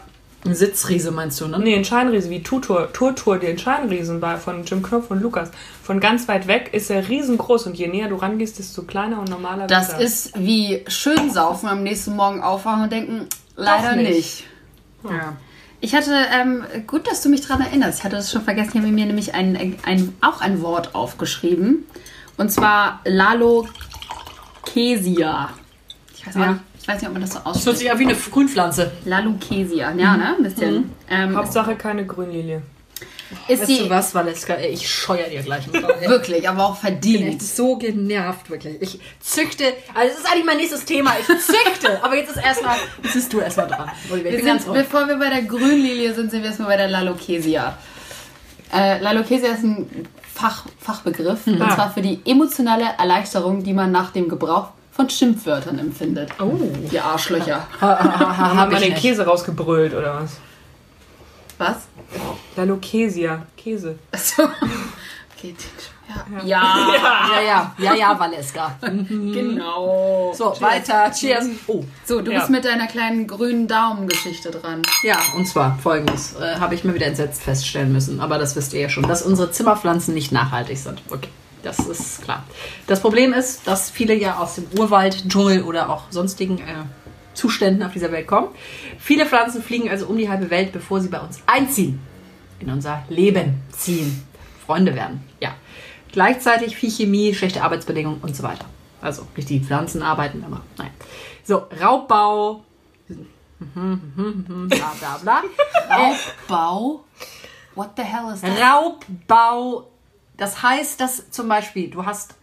Ein 0.47 0.53
Sitzriese 0.53 1.09
meinst 1.09 1.41
du, 1.41 1.47
ne? 1.47 1.57
Nee, 1.57 1.75
ein 1.75 1.83
Scheinriese, 1.85 2.29
wie 2.29 2.43
Tutor, 2.43 2.93
Turtur, 2.93 3.39
den 3.39 3.57
Scheinriesen 3.57 4.21
war 4.21 4.37
von 4.37 4.63
Jim 4.63 4.83
Knopf 4.83 5.09
und 5.09 5.19
Lukas. 5.23 5.49
Von 5.81 5.99
ganz 5.99 6.27
weit 6.27 6.45
weg 6.45 6.69
ist 6.71 6.91
er 6.91 7.09
riesengroß 7.09 7.65
und 7.65 7.75
je 7.75 7.87
näher 7.87 8.09
du 8.09 8.15
rangehst, 8.15 8.59
desto 8.59 8.83
kleiner 8.83 9.17
und 9.19 9.27
normaler 9.31 9.65
das 9.65 9.87
wird 9.87 10.01
er. 10.01 10.05
ist 10.05 10.37
wie 10.37 10.85
schön 10.87 11.31
saufen, 11.31 11.67
am 11.67 11.81
nächsten 11.81 12.15
Morgen 12.15 12.43
aufwachen 12.43 12.83
und 12.83 12.91
denken, 12.91 13.27
leider 13.55 13.95
nicht. 13.95 14.09
nicht. 14.09 14.43
Ja. 15.03 15.37
Ich 15.81 15.93
hatte, 15.93 16.13
ähm, 16.33 16.63
gut, 16.87 17.07
dass 17.07 17.21
du 17.21 17.29
mich 17.29 17.41
daran 17.45 17.61
erinnerst. 17.61 17.99
Ich 17.99 18.03
hatte 18.05 18.15
das 18.15 18.31
schon 18.31 18.41
vergessen. 18.43 18.71
Ich 18.73 18.81
habe 18.81 18.87
mir 18.87 19.05
nämlich 19.05 19.33
ein, 19.35 19.77
ein, 19.85 20.13
auch 20.21 20.41
ein 20.41 20.61
Wort 20.61 20.95
aufgeschrieben. 20.95 21.85
Und 22.37 22.51
zwar 22.51 23.01
Lalokesia. 24.65 25.49
Ich 26.15 26.25
weiß, 26.25 26.35
auch 26.37 26.39
Ja. 26.39 26.51
nicht, 26.53 26.61
ich 26.81 26.87
weiß 26.87 27.01
nicht, 27.01 27.07
ob 27.07 27.13
man 27.13 27.21
das 27.21 27.31
so 27.31 27.35
Das 27.39 27.45
hört 27.45 27.55
ausspricht. 27.55 27.77
sich 27.79 27.91
an 27.91 27.99
wie 27.99 28.05
eine 28.05 28.15
Grünpflanze. 28.15 28.91
Lalokesia, 29.05 29.91
ja, 29.93 30.17
ne? 30.17 30.35
Ein 30.37 30.43
bisschen. 30.43 30.91
Ähm, 31.09 31.35
Hauptsache 31.35 31.75
keine 31.75 32.05
Grünlilie. 32.05 32.61
Ist 33.47 33.61
Weißt 33.61 33.67
sie 33.67 33.79
du 33.79 33.89
was, 33.89 34.13
Valeska? 34.13 34.53
Ey, 34.53 34.73
Ich 34.73 34.89
scheuer 34.89 35.27
dir 35.29 35.41
gleich 35.41 35.65
mal. 35.71 35.83
wirklich, 36.07 36.47
aber 36.47 36.65
auch 36.65 36.75
Ich 36.75 36.81
bin 36.81 36.91
verdient. 36.91 37.41
so 37.41 37.75
genervt, 37.77 38.49
wirklich. 38.49 38.81
Ich 38.81 38.99
züchte, 39.19 39.65
also 39.93 40.09
das 40.13 40.19
ist 40.19 40.31
eigentlich 40.31 40.45
mein 40.45 40.57
nächstes 40.57 40.85
Thema. 40.85 41.11
Ich 41.19 41.25
züchte, 41.25 41.99
aber 42.03 42.15
jetzt 42.15 42.35
ist 42.35 42.43
erstmal, 42.43 42.77
jetzt 43.03 43.13
bist 43.13 43.33
du 43.33 43.39
erstmal 43.39 43.67
dran. 43.67 43.89
Wir 44.11 44.41
sind, 44.43 44.71
bevor 44.73 45.07
wir 45.07 45.17
bei 45.17 45.29
der 45.29 45.43
Grünlilie 45.43 46.13
sind, 46.13 46.31
sind 46.31 46.41
wir 46.41 46.47
erstmal 46.49 46.69
bei 46.69 46.77
der 46.77 46.87
Lalokesia. 46.89 47.77
Äh, 48.73 48.99
Lalokesia 48.99 49.53
ist 49.53 49.63
ein 49.63 50.07
Fach, 50.33 50.65
Fachbegriff. 50.79 51.47
Und 51.47 51.61
Ah. 51.61 51.73
zwar 51.75 51.93
für 51.93 52.01
die 52.01 52.19
emotionale 52.25 52.85
Erleichterung, 52.97 53.63
die 53.63 53.73
man 53.73 53.91
nach 53.91 54.11
dem 54.11 54.27
Gebrauch 54.27 54.69
von 54.91 55.09
Schimpfwörtern 55.09 55.79
empfindet. 55.79 56.29
Oh. 56.41 56.51
Die 56.91 56.99
Arschlöcher. 56.99 57.65
Haben 57.79 58.71
wir 58.71 58.79
den 58.79 58.89
nicht. 58.91 59.01
Käse 59.01 59.25
rausgebrüllt 59.25 59.93
oder 59.93 60.21
was? 60.21 60.37
Was? 61.57 61.77
Lalokesia. 62.55 63.45
Käse. 63.57 63.97
Achso. 64.11 64.43
Okay, 65.37 65.53
ja. 66.07 66.39
Ja, 66.45 66.63
Ja, 67.35 67.41
ja, 67.41 67.75
ja, 67.77 67.93
ja, 67.93 68.19
Valeska. 68.19 68.77
genau. 68.81 70.33
So, 70.33 70.55
weiter. 70.61 71.11
Cheers. 71.11 71.45
Oh. 71.67 71.83
So, 72.05 72.21
du 72.21 72.31
Ja. 72.31 72.39
bist 72.39 72.49
mit 72.51 72.63
deiner 72.63 72.87
kleinen 72.87 73.27
grünen 73.27 73.67
Daumengeschichte 73.67 74.49
dran. 74.51 74.81
Ja, 75.03 75.17
und 75.35 75.45
zwar 75.45 75.77
folgendes. 75.83 76.35
Äh, 76.39 76.55
Habe 76.59 76.73
ich 76.73 76.83
mir 76.83 76.93
wieder 76.93 77.05
entsetzt 77.07 77.43
feststellen 77.43 77.91
müssen, 77.91 78.21
aber 78.21 78.37
das 78.37 78.55
wisst 78.55 78.73
ihr 78.73 78.79
ja 78.81 78.89
schon, 78.89 79.03
dass 79.07 79.23
unsere 79.23 79.51
Zimmerpflanzen 79.51 80.13
nicht 80.13 80.31
nachhaltig 80.31 80.77
sind. 80.77 81.01
Okay, 81.09 81.29
das 81.63 81.79
ist 81.79 82.23
klar. 82.23 82.43
Das 82.87 83.01
Problem 83.01 83.33
ist, 83.33 83.67
dass 83.67 83.89
viele 83.89 84.15
ja 84.15 84.37
aus 84.37 84.55
dem 84.55 84.67
Urwald, 84.79 85.27
Dschungel 85.29 85.63
oder 85.63 85.89
auch 85.89 86.03
sonstigen 86.11 86.59
äh, 86.59 86.85
Zuständen 87.33 87.83
auf 87.83 87.91
dieser 87.93 88.11
Welt 88.13 88.25
kommen. 88.27 88.47
Viele 88.99 89.25
Pflanzen 89.25 89.61
fliegen 89.61 89.89
also 89.89 90.05
um 90.07 90.17
die 90.17 90.29
halbe 90.29 90.49
Welt, 90.49 90.71
bevor 90.71 91.01
sie 91.01 91.09
bei 91.09 91.19
uns 91.19 91.39
einziehen. 91.45 91.99
In 92.59 92.69
unser 92.69 93.03
Leben 93.09 93.61
ziehen. 93.71 94.25
Freunde 94.65 94.95
werden. 94.95 95.23
Ja. 95.41 95.55
Gleichzeitig 96.11 96.75
viel 96.75 96.89
Chemie, 96.89 97.33
schlechte 97.33 97.61
Arbeitsbedingungen 97.63 98.21
und 98.21 98.35
so 98.35 98.43
weiter. 98.43 98.65
Also 99.01 99.27
nicht 99.35 99.49
die 99.49 99.59
Pflanzen 99.59 100.01
arbeiten, 100.01 100.43
aber 100.45 100.61
nein. 100.77 100.89
So, 101.43 101.67
Raubbau, 101.81 102.63
bla 103.59 104.93
bla 104.99 105.17
bla. 105.21 105.43
Raubbau? 105.89 107.03
What 107.75 107.91
the 107.97 108.03
hell 108.03 108.33
is 108.33 108.41
that? 108.41 108.51
Raubbau, 108.59 109.87
das 110.37 110.63
heißt, 110.63 110.99
dass 110.99 111.29
zum 111.29 111.47
Beispiel 111.49 111.89
du 111.89 112.05
hast 112.05 112.35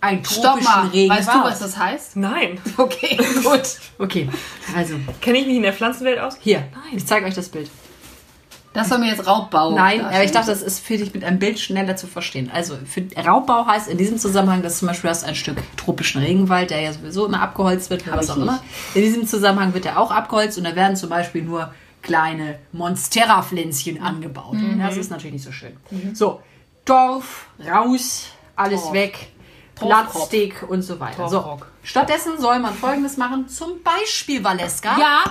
einen 0.00 0.24
Stopp 0.24 0.42
tropischen 0.60 0.64
mal. 0.72 0.88
Regenwald. 0.88 1.20
Weißt 1.26 1.34
du, 1.36 1.42
was 1.44 1.58
das 1.60 1.76
heißt? 1.76 2.16
Nein. 2.16 2.60
Okay, 2.76 3.16
gut. 3.44 3.78
Okay, 3.98 4.28
also 4.76 4.96
Kenne 5.20 5.38
ich 5.38 5.46
mich 5.46 5.56
in 5.56 5.62
der 5.62 5.72
Pflanzenwelt 5.72 6.18
aus? 6.18 6.36
hier, 6.40 6.64
ich 6.92 7.06
zeige 7.06 7.26
euch 7.26 7.34
das 7.34 7.48
Bild. 7.48 7.70
Das 8.72 8.88
soll 8.88 8.98
mir 8.98 9.10
jetzt 9.10 9.26
Raubbau. 9.26 9.70
Nein, 9.72 9.98
darstellen. 9.98 10.14
aber 10.14 10.24
ich 10.24 10.32
dachte, 10.32 10.50
das 10.50 10.62
ist 10.62 10.80
für 10.80 10.96
dich 10.96 11.12
mit 11.12 11.24
einem 11.24 11.38
Bild 11.38 11.58
schneller 11.60 11.96
zu 11.96 12.06
verstehen. 12.06 12.50
Also 12.52 12.76
für 12.86 13.04
Raubbau 13.16 13.66
heißt 13.66 13.88
in 13.88 13.98
diesem 13.98 14.18
Zusammenhang, 14.18 14.62
dass 14.62 14.78
zum 14.78 14.88
Beispiel 14.88 15.10
hast 15.10 15.24
ein 15.24 15.34
Stück 15.34 15.58
tropischen 15.76 16.22
Regenwald, 16.22 16.70
der 16.70 16.80
ja 16.80 16.92
sowieso 16.92 17.26
immer 17.26 17.42
abgeholzt 17.42 17.90
wird, 17.90 18.10
was 18.10 18.30
auch 18.30 18.36
nicht. 18.36 18.44
immer. 18.44 18.62
In 18.94 19.02
diesem 19.02 19.26
Zusammenhang 19.26 19.74
wird 19.74 19.86
er 19.86 19.98
auch 19.98 20.10
abgeholzt 20.10 20.56
und 20.58 20.64
da 20.64 20.74
werden 20.74 20.96
zum 20.96 21.10
Beispiel 21.10 21.42
nur 21.42 21.72
kleine 22.02 22.58
Monstera-Pflänzchen 22.72 24.02
angebaut. 24.02 24.54
Mhm. 24.54 24.80
Das 24.80 24.96
ist 24.96 25.10
natürlich 25.10 25.34
nicht 25.34 25.44
so 25.44 25.52
schön. 25.52 25.76
So, 26.14 26.40
Dorf, 26.84 27.46
raus, 27.64 28.26
alles 28.56 28.80
Torf. 28.82 28.92
weg. 28.92 29.28
Plastik 29.74 30.64
und 30.68 30.82
so 30.82 31.00
weiter. 31.00 31.28
So, 31.28 31.58
stattdessen 31.82 32.38
soll 32.38 32.58
man 32.60 32.74
folgendes 32.74 33.16
machen, 33.16 33.48
zum 33.48 33.82
Beispiel 33.82 34.44
Valeska 34.44 34.96
Ja, 34.98 35.24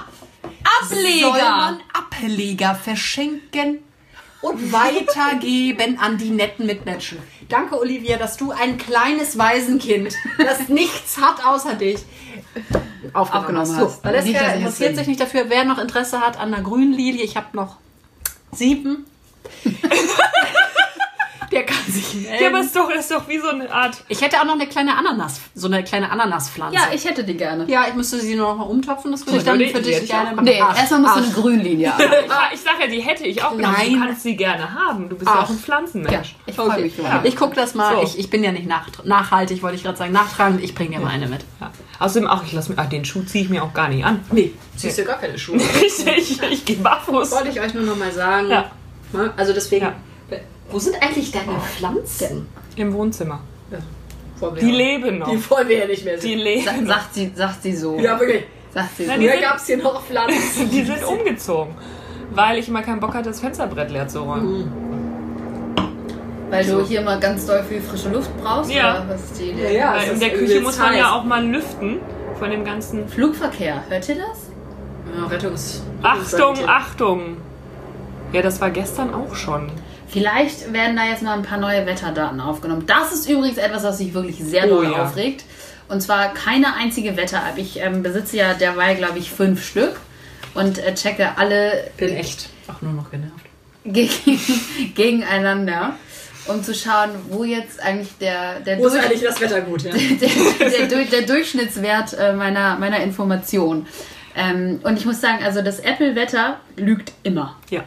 soll 0.88 0.98
Ableger. 0.98 1.58
man 1.58 1.80
Ableger 1.94 2.76
verschenken 2.76 3.80
und 4.42 4.72
weitergeben 4.74 6.00
an 6.00 6.18
die 6.18 6.30
netten 6.30 6.66
Mitmenschen. 6.66 7.20
Danke, 7.50 7.80
Olivia, 7.80 8.18
dass 8.18 8.38
du 8.38 8.52
ein 8.52 8.78
kleines 8.78 9.38
Waisenkind, 9.38 10.16
das 10.38 10.68
nichts 10.70 11.20
hat 11.20 11.46
außer 11.46 11.76
dich, 11.76 12.00
aufgenommen, 13.14 13.58
Aufgenommen 13.58 13.78
hast. 13.78 14.04
So, 14.04 14.10
Nicht, 14.10 14.42
es 14.42 14.56
interessiert 14.56 14.96
sich 14.96 15.08
nicht 15.08 15.20
dafür, 15.20 15.46
wer 15.48 15.66
noch 15.66 15.78
Interesse 15.78 16.22
hat 16.22 16.40
an 16.40 16.54
einer 16.54 16.64
grünen 16.64 16.94
Lilie. 16.94 17.24
Ich 17.24 17.36
habe 17.36 17.48
noch 17.54 17.78
sieben. 18.52 19.06
Der 21.52 21.64
kann 21.66 21.78
sich 21.88 22.14
melden. 22.14 22.42
Ja, 22.44 22.50
aber 22.50 22.60
ist 22.62 22.76
doch, 22.76 22.90
ist 22.90 23.12
doch 23.12 23.28
wie 23.28 23.38
so 23.40 23.50
eine 23.50 23.70
Art. 23.72 23.98
ich 24.08 24.22
hätte 24.22 24.40
auch 24.40 24.46
noch 24.46 24.54
eine 24.54 24.68
kleine 24.68 24.96
Ananas, 24.98 25.42
so 25.54 25.68
eine 25.68 25.84
kleine 25.84 26.10
Ananaspflanze. 26.10 26.76
Ja, 26.76 26.84
ich 26.94 27.04
hätte 27.06 27.24
die 27.26 27.36
gerne. 27.36 27.66
ja, 27.68 27.86
ich 27.90 27.94
müsste 27.94 28.20
sie 28.20 28.36
nur 28.36 28.48
noch 28.50 28.58
mal 28.58 28.64
umtopfen. 28.64 29.12
Das 29.12 29.26
würde 29.26 29.40
ich 29.40 29.44
dann 29.44 29.60
würde 29.60 29.72
für 29.72 29.80
ich 29.80 30.00
dich 30.00 30.10
gerne 30.10 30.32
machen. 30.36 30.46
Nee, 30.46 30.62
Ach, 30.64 30.78
erstmal 30.78 31.02
musst 31.02 31.16
du 31.16 31.20
ach. 31.20 31.24
eine 31.26 31.34
Grünlinie 31.34 31.94
haben. 31.94 32.04
Ich, 32.54 32.56
ich 32.56 32.62
sage 32.62 32.78
ja, 32.84 32.88
die 32.88 33.02
hätte 33.02 33.26
ich 33.26 33.44
auch 33.44 33.52
genommen. 33.56 33.76
Nein. 33.78 33.94
Du 33.94 34.00
kannst 34.00 34.24
sie 34.24 34.36
gerne 34.38 34.74
haben. 34.74 35.10
Du 35.10 35.16
bist 35.18 35.30
ja 35.30 35.36
Ach. 35.40 35.44
auch 35.46 35.50
ein 35.50 35.58
Pflanzenmensch. 35.58 36.36
Ich 36.46 36.56
freue 36.56 36.70
Okay. 36.70 36.82
mich 36.84 36.96
drüber. 36.96 37.22
Ich 37.24 37.36
gucke 37.36 37.56
das 37.56 37.76
mal. 37.76 37.96
So. 37.98 38.04
Ich, 38.04 38.18
ich 38.20 38.30
bin 38.30 38.44
ja 38.44 38.52
nicht 38.54 38.68
nach, 38.68 38.88
nachhaltig, 39.04 39.62
wollte 39.62 39.76
ich 39.76 39.84
gerade 39.84 39.98
sagen. 39.98 40.14
Nachtragend, 40.14 40.64
ich 40.64 40.74
bringe 40.74 40.92
dir 40.92 41.00
mal 41.02 41.10
eine 41.10 41.28
mit. 41.28 41.42
Ja. 41.60 41.72
Außerdem 42.00 42.28
auch, 42.30 42.44
ich 42.46 42.54
lass 42.54 42.70
mir, 42.70 42.78
ah, 42.78 42.86
den 42.86 43.04
Schuh 43.04 43.24
ziehe 43.24 43.44
ich 43.44 43.50
mir 43.50 43.62
auch 43.64 43.74
gar 43.74 43.90
nicht 43.90 44.06
an. 44.06 44.22
Nee, 44.32 44.54
siehst 44.78 44.98
du 45.00 45.04
gar 45.04 45.18
keine 45.18 45.38
Schuhe. 45.38 45.58
Richtig, 45.82 46.42
ich 46.52 46.66
gehe 46.66 46.78
barfuß. 46.78 47.32
Wollte 47.32 47.50
ich 47.50 47.60
euch 47.60 47.74
nur 47.74 47.84
noch 47.84 47.98
mal 47.98 48.12
sagen. 48.12 48.50
Ja. 48.50 48.72
Ne? 49.12 49.34
Also 49.36 49.52
deswegen, 49.54 49.86
Ja. 49.86 49.94
Wo 50.72 50.80
sind 50.80 50.96
eigentlich 51.02 51.32
deine 51.32 51.60
Pflanzen? 51.60 52.48
Im 52.76 52.94
Wohnzimmer. 52.94 53.42
Wir 53.70 54.50
Die 54.60 54.70
ja- 54.70 54.76
leben 54.76 55.20
noch. 55.20 55.30
Die 55.30 55.50
wollen 55.52 55.68
wir 55.70 55.78
ja 55.80 55.86
nicht 55.86 56.04
mehr 56.04 56.16
Die 56.16 56.22
sehen. 56.22 56.40
leben 56.40 56.66
Sa- 56.66 56.72
noch. 56.74 56.88
Sagt 56.88 57.14
sie, 57.14 57.32
sagt 57.36 57.62
sie 57.64 57.76
so. 57.76 57.98
Ja, 58.00 58.20
wirklich. 58.20 58.44
Sagt 58.74 58.98
sie 58.98 59.04
so. 59.06 59.12
Nein, 59.12 59.20
die 59.22 59.28
gab 59.42 59.58
es 59.58 59.68
hier 59.68 59.78
noch 59.78 60.02
Pflanzen. 60.04 60.70
Die 60.72 60.84
sind 60.84 61.04
umgezogen. 61.06 61.76
Weil 62.34 62.58
ich 62.60 62.68
immer 62.70 62.82
keinen 62.82 63.00
Bock 63.02 63.14
hatte, 63.14 63.30
das 63.30 63.40
Fensterbrett 63.42 63.92
leer 63.92 64.08
zu 64.08 64.20
räumen. 64.22 64.72
Weil 66.50 66.66
du 66.66 66.84
hier 66.86 67.02
mal 67.02 67.20
ganz 67.20 67.46
doll 67.46 67.64
viel 67.64 67.82
frische 67.82 68.10
Luft 68.10 68.30
brauchst? 68.42 68.72
Ja. 68.72 69.04
Oder 69.04 69.10
was 69.10 69.22
ist 69.26 69.40
die 69.40 69.46
Ja, 69.48 69.54
Idee? 69.54 69.78
ja. 69.78 69.94
Weil 69.96 70.10
in 70.14 70.20
der 70.20 70.30
Küche 70.32 70.62
muss 70.62 70.78
man 70.80 70.90
heiß. 70.90 70.98
ja 70.98 71.12
auch 71.14 71.24
mal 71.24 71.46
lüften 71.46 72.00
von 72.40 72.50
dem 72.50 72.66
ganzen. 72.66 73.08
Flugverkehr, 73.08 73.84
hört 73.90 74.10
ihr 74.10 74.16
das? 74.16 74.50
Ja, 75.18 75.28
Rettungs. 75.28 75.84
Achtung, 76.02 76.56
Achtung! 76.68 77.38
Ja, 78.34 78.42
das 78.42 78.60
war 78.62 78.70
gestern 78.72 79.14
auch 79.14 79.36
schon. 79.36 79.70
Vielleicht 80.12 80.74
werden 80.74 80.96
da 80.96 81.06
jetzt 81.06 81.24
mal 81.24 81.34
ein 81.38 81.44
paar 81.44 81.58
neue 81.58 81.86
Wetterdaten 81.86 82.40
aufgenommen. 82.42 82.86
Das 82.86 83.12
ist 83.14 83.30
übrigens 83.30 83.58
etwas, 83.58 83.84
was 83.84 83.98
sich 83.98 84.14
wirklich 84.14 84.38
sehr 84.40 84.66
Oh 84.66 84.82
doll 84.82 84.92
ja. 84.92 85.04
aufregt. 85.06 85.46
Und 85.88 86.02
zwar 86.02 86.34
keine 86.34 86.76
einzige 86.76 87.16
Wetter-App. 87.18 87.58
Ich 87.58 87.80
ähm, 87.80 88.04
besitze 88.04 88.38
ja 88.38 88.54
derweil, 88.54 88.96
glaube 88.96 89.20
ich, 89.20 89.32
fünf 89.32 89.66
Stück 89.66 90.00
und 90.54 90.78
äh, 90.80 90.94
checke 90.96 91.38
alle 91.38 91.90
bin 91.98 92.10
echt 92.16 92.50
auch 92.68 92.82
nur 92.82 92.94
noch 92.94 93.10
genervt. 93.12 93.34
gegen, 93.86 94.40
gegeneinander, 94.96 95.96
um 96.48 96.64
zu 96.64 96.74
schauen, 96.74 97.10
wo 97.30 97.44
jetzt 97.44 97.82
eigentlich 97.82 98.10
der, 98.20 98.60
der, 98.62 98.80
Wo 98.80 98.88
ist 98.88 98.96
eigentlich 98.98 99.22
das 99.22 99.40
Wetter 99.42 99.62
gut, 99.62 99.84
ja? 99.84 99.92
der, 100.60 100.70
der, 100.70 100.88
Du- 100.88 101.06
der 101.10 101.22
Durchschnittswert 101.24 102.14
äh, 102.14 102.34
meiner, 102.34 102.78
meiner 102.78 103.02
Information. 103.02 103.86
Ähm, 104.36 104.80
und 104.84 104.98
ich 104.98 105.06
muss 105.06 105.20
sagen, 105.22 105.44
also 105.44 105.62
das 105.62 105.80
Apple-Wetter 105.80 106.60
lügt 106.78 107.12
immer. 107.24 107.58
Ja. 107.70 107.84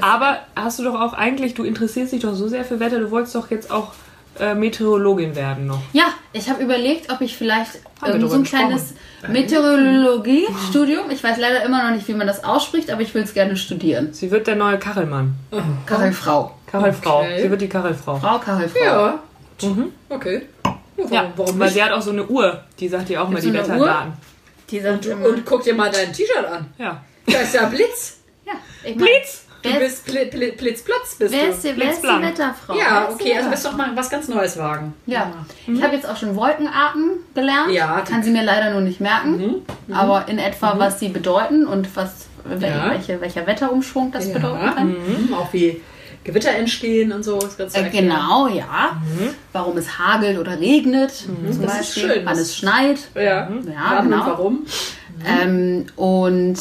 Aber 0.00 0.38
hast 0.56 0.78
du 0.78 0.84
doch 0.84 1.00
auch 1.00 1.12
eigentlich, 1.12 1.54
du 1.54 1.64
interessierst 1.64 2.12
dich 2.12 2.22
doch 2.22 2.34
so 2.34 2.48
sehr 2.48 2.64
für 2.64 2.80
Wetter, 2.80 2.98
du 2.98 3.10
wolltest 3.10 3.34
doch 3.34 3.50
jetzt 3.50 3.70
auch 3.70 3.92
äh, 4.38 4.54
Meteorologin 4.54 5.36
werden 5.36 5.66
noch. 5.66 5.80
Ja, 5.92 6.06
ich 6.32 6.48
habe 6.48 6.62
überlegt, 6.62 7.12
ob 7.12 7.20
ich 7.20 7.36
vielleicht 7.36 7.80
ähm, 8.06 8.26
so 8.26 8.36
ein 8.36 8.44
kleines 8.44 8.94
Meteorologie-Studium, 9.28 11.10
ich 11.10 11.22
weiß 11.22 11.38
leider 11.38 11.64
immer 11.64 11.84
noch 11.84 11.94
nicht, 11.94 12.08
wie 12.08 12.14
man 12.14 12.26
das 12.26 12.42
ausspricht, 12.42 12.90
aber 12.90 13.02
ich 13.02 13.14
will 13.14 13.22
es 13.22 13.34
gerne 13.34 13.56
studieren. 13.56 14.12
Sie 14.12 14.30
wird 14.30 14.46
der 14.46 14.56
neue 14.56 14.78
Kachelmann. 14.78 15.34
Kachelfrau. 15.86 16.56
Kachelfrau. 16.66 17.20
Okay. 17.20 17.42
Sie 17.42 17.50
wird 17.50 17.60
die 17.60 17.68
Kachelfrau. 17.68 18.16
Frau 18.16 18.38
Kachelfrau. 18.38 18.80
Ja. 18.80 19.20
Okay. 20.08 20.42
Ja, 21.10 21.32
warum, 21.36 21.58
weil 21.58 21.66
nicht? 21.66 21.74
sie 21.74 21.82
hat 21.82 21.92
auch 21.92 22.02
so 22.02 22.10
eine 22.10 22.26
Uhr, 22.26 22.62
die 22.78 22.88
sagt 22.88 23.08
dir 23.08 23.22
auch 23.22 23.28
mal 23.28 23.40
die 23.40 23.52
Wetterdaten. 23.52 24.12
Die 24.70 24.80
sagt 24.80 25.06
immer, 25.06 25.26
Und 25.26 25.44
guck 25.44 25.62
dir 25.62 25.74
mal 25.74 25.90
dein 25.90 26.12
T-Shirt 26.12 26.44
an. 26.44 26.66
Ja. 26.78 27.02
Da 27.26 27.38
ist 27.38 27.54
ja 27.54 27.66
Blitz. 27.66 28.18
ja, 28.46 28.52
ich 28.84 28.96
mein, 28.96 29.04
Blitz! 29.04 29.46
Du 29.62 29.68
Wer, 29.70 29.78
bist 29.78 30.04
Bli 30.06 30.24
Bli 30.24 30.52
Blitzplatz, 30.52 31.14
bist 31.18 31.32
wer, 31.32 31.44
du. 31.46 31.50
ist 31.52 31.62
die, 31.62 31.72
wer 31.76 31.90
ist 31.92 32.02
die. 32.02 32.06
Wetterfrau? 32.08 32.74
Ja, 32.76 33.04
ist 33.04 33.14
okay, 33.14 33.36
also 33.36 33.48
Wetterfrau? 33.48 33.50
wirst 33.52 33.64
doch 33.66 33.76
mal 33.76 33.90
was 33.94 34.10
ganz 34.10 34.28
Neues 34.28 34.56
wagen. 34.58 34.94
Ja, 35.06 35.32
ich 35.66 35.82
habe 35.82 35.94
jetzt 35.94 36.08
auch 36.08 36.16
schon 36.16 36.34
Wolkenarten 36.34 37.10
gelernt. 37.34 37.70
Ja, 37.70 38.00
Kann 38.00 38.22
sie 38.24 38.30
mir 38.30 38.42
leider 38.42 38.72
nur 38.72 38.80
nicht 38.80 39.00
merken. 39.00 39.62
Aber 39.92 40.26
in 40.28 40.38
etwa, 40.38 40.78
was 40.78 40.98
sie 40.98 41.08
bedeuten 41.10 41.66
und 41.66 41.94
was, 41.94 42.26
wel- 42.48 42.68
Ja. 42.68 42.90
welche, 42.90 43.20
welcher 43.20 43.46
Wetterumschwung 43.46 44.10
das 44.10 44.26
Ja, 44.28 44.34
bedeuten 44.34 44.74
kann. 44.74 44.88
mhm. 44.88 45.34
Auch 45.34 45.52
wie 45.52 45.80
Gewitter 46.24 46.50
entstehen 46.50 47.12
und 47.12 47.22
so. 47.24 47.38
Das 47.38 47.56
Ganze 47.56 47.78
Äh, 47.78 47.90
genau, 47.90 48.48
ja. 48.48 49.00
Warum 49.52 49.76
es 49.76 49.96
hagelt 49.98 50.38
oder 50.38 50.58
regnet, 50.58 51.12
zum 51.12 51.36
Das 51.46 51.56
ist 51.56 51.66
Beispiel. 51.94 52.02
schön. 52.14 52.26
Wann 52.26 52.36
es 52.38 52.56
schneit. 52.56 52.98
Ja, 53.14 53.22
Ja, 53.22 53.48
Wann 53.96 54.10
genau. 54.10 54.16
und 54.24 54.26
warum? 54.26 54.66
Ähm, 55.24 55.86
und 55.94 56.56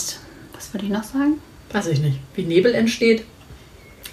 was 0.53 0.71
würde 0.73 0.85
ich 0.85 0.91
noch 0.91 1.03
sagen? 1.03 1.41
Weiß 1.73 1.87
ich 1.87 1.99
nicht. 1.99 2.19
Wie 2.35 2.43
Nebel 2.43 2.73
entsteht. 2.73 3.25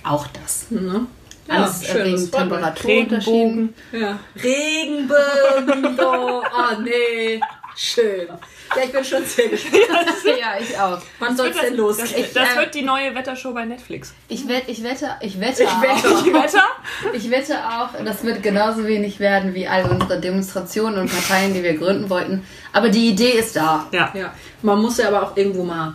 Auch 0.04 0.26
das. 0.28 0.70
Ne? 0.70 1.06
Alles 1.48 1.80
das 1.80 1.88
freut 1.90 2.06
mich. 2.12 2.30
Temperaturunterschieden. 2.30 3.74
Regenbogen. 3.92 4.00
Ja. 4.00 4.18
Regenbogen. 4.42 5.98
oh, 6.00 6.42
ah, 6.54 6.76
nee. 6.82 7.40
Schön. 7.80 8.26
Ja, 8.76 8.82
ich 8.84 8.90
bin 8.92 9.04
schon 9.04 9.24
sehr 9.24 9.48
gespannt. 9.50 9.80
ja, 10.24 10.58
ich 10.60 10.76
auch. 10.76 11.00
Wann 11.20 11.36
soll 11.36 11.48
es 11.48 11.60
denn 11.60 11.70
Das, 11.70 11.78
losgehen? 11.78 12.26
das 12.34 12.54
äh, 12.54 12.56
wird 12.58 12.74
die 12.74 12.82
neue 12.82 13.14
Wettershow 13.14 13.54
bei 13.54 13.64
Netflix. 13.64 14.12
Ich, 14.28 14.48
wett, 14.48 14.64
ich 14.66 14.82
wette, 14.82 15.10
ich 15.20 15.38
wette, 15.40 15.62
Ich 15.62 15.68
auch, 15.68 15.80
wette. 15.82 16.24
Die 16.24 16.34
Wetter? 16.34 16.64
ich 17.12 17.30
wette 17.30 17.54
auch, 17.56 17.90
das 18.04 18.24
wird 18.24 18.42
genauso 18.42 18.84
wenig 18.84 19.20
werden 19.20 19.54
wie 19.54 19.68
all 19.68 19.84
unsere 19.84 20.20
Demonstrationen 20.20 20.98
und 20.98 21.08
Parteien, 21.10 21.54
die 21.54 21.62
wir 21.62 21.74
gründen 21.78 22.10
wollten. 22.10 22.44
Aber 22.72 22.88
die 22.88 23.10
Idee 23.10 23.38
ist 23.38 23.54
da. 23.54 23.86
Ja. 23.92 24.12
Ja, 24.12 24.34
man 24.62 24.82
muss 24.82 24.98
ja 24.98 25.06
aber 25.08 25.22
auch 25.22 25.36
irgendwo 25.36 25.62
mal, 25.62 25.94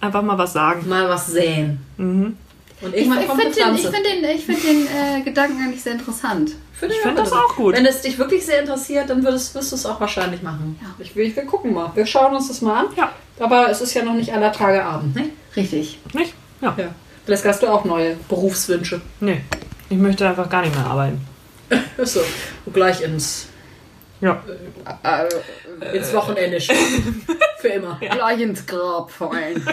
Einfach 0.00 0.22
mal 0.22 0.38
was 0.38 0.52
sagen. 0.52 0.88
mal 0.88 1.08
was 1.08 1.26
säen. 1.26 1.80
Mhm. 1.96 2.36
Und 2.82 2.94
Ich, 2.94 3.00
irgendwann 3.00 3.20
ich 3.20 3.28
kommt 3.28 3.42
finde 3.42 3.56
den, 3.56 3.74
ich 3.74 3.82
find 3.82 4.06
den, 4.06 4.24
ich 4.36 4.44
find 4.46 4.64
den 4.64 4.86
äh, 4.86 5.20
Gedanken 5.22 5.62
eigentlich 5.62 5.82
sehr 5.82 5.92
interessant. 5.92 6.52
Finde 6.72 6.94
Ich 6.94 7.02
find 7.02 7.18
das 7.18 7.32
auch 7.32 7.54
gut. 7.54 7.74
Wenn 7.74 7.84
es 7.84 8.00
dich 8.00 8.18
wirklich 8.18 8.46
sehr 8.46 8.60
interessiert, 8.60 9.10
dann 9.10 9.22
würdest, 9.22 9.54
wirst 9.54 9.72
du 9.72 9.76
es 9.76 9.84
auch 9.84 10.00
wahrscheinlich 10.00 10.42
machen. 10.42 10.78
Ja. 10.80 10.88
Ich 10.98 11.14
will, 11.14 11.34
wir 11.34 11.44
gucken 11.44 11.74
mal. 11.74 11.90
Wir 11.94 12.06
schauen 12.06 12.34
uns 12.34 12.48
das 12.48 12.62
mal 12.62 12.86
an. 12.86 12.86
Ja. 12.96 13.12
Aber 13.38 13.68
es 13.68 13.82
ist 13.82 13.92
ja 13.92 14.02
noch 14.02 14.14
nicht 14.14 14.32
aller 14.32 14.52
Tage 14.52 14.82
Abend, 14.82 15.14
ne? 15.14 15.26
Richtig. 15.54 15.98
Nicht? 16.14 16.32
Ja. 16.62 16.74
Ja. 16.78 16.94
Vielleicht 17.26 17.44
hast 17.44 17.62
du 17.62 17.68
auch 17.68 17.84
neue 17.84 18.16
Berufswünsche. 18.28 19.02
Nee. 19.20 19.42
Ich 19.90 19.98
möchte 19.98 20.26
einfach 20.26 20.48
gar 20.48 20.62
nicht 20.62 20.74
mehr 20.74 20.86
arbeiten. 20.86 21.20
Ist 21.98 22.14
so. 22.14 22.20
Und 22.64 22.72
gleich 22.72 23.02
ins, 23.02 23.48
Ja. 24.20 24.42
Äh, 25.02 25.96
ins 25.96 26.12
Wochenende 26.14 26.60
schieben. 26.60 27.24
Für 27.58 27.68
immer. 27.68 27.98
Gleich 28.00 28.40
ins 28.40 28.66
Grab 28.66 29.10
fallen. 29.10 29.64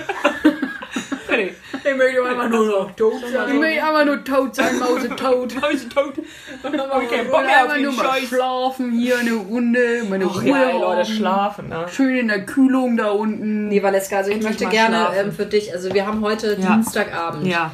Nee. 1.30 1.54
Ich 1.90 1.96
möchte 1.96 2.22
einfach 2.22 2.50
nur 2.50 2.66
noch 2.66 2.92
tot 2.98 3.14
Ich 3.26 3.32
sein. 3.32 3.62
will 3.62 3.64
einfach 3.80 4.04
nur 4.06 4.22
tot 4.24 4.54
sein, 4.56 4.78
Mause 4.78 5.08
tot. 5.10 5.54
Hause 5.62 5.88
tot. 5.88 6.14
Okay, 6.18 7.22
Ich 7.22 7.32
Bock 7.32 7.40
will 7.40 7.46
auf 7.46 7.62
einfach 7.62 7.74
den 7.76 7.84
nur 7.84 7.94
mal 7.94 8.06
Scheiß. 8.20 8.28
schlafen, 8.30 8.92
hier 8.92 9.18
eine 9.20 9.32
Runde, 9.36 10.04
meine 10.10 10.26
Ach 10.30 10.42
Ruhe 10.42 10.50
ja, 10.50 10.72
Leute, 10.72 11.06
schlafen, 11.10 11.70
ne? 11.70 11.86
Schön 11.94 12.18
in 12.18 12.28
der 12.28 12.46
Kühlung 12.46 12.98
da 12.98 13.12
unten. 13.12 13.70
Nee, 13.70 13.82
Valeska, 13.82 14.18
also 14.18 14.32
ich 14.32 14.36
Endlich 14.38 14.60
möchte 14.60 14.66
gerne 14.76 15.08
ähm, 15.18 15.32
für 15.32 15.46
dich, 15.46 15.72
also 15.74 15.94
wir 15.94 16.06
haben 16.06 16.20
heute 16.22 16.58
Ja. 16.60 16.74
Dienstagabend. 16.74 17.48
Ja. 17.48 17.72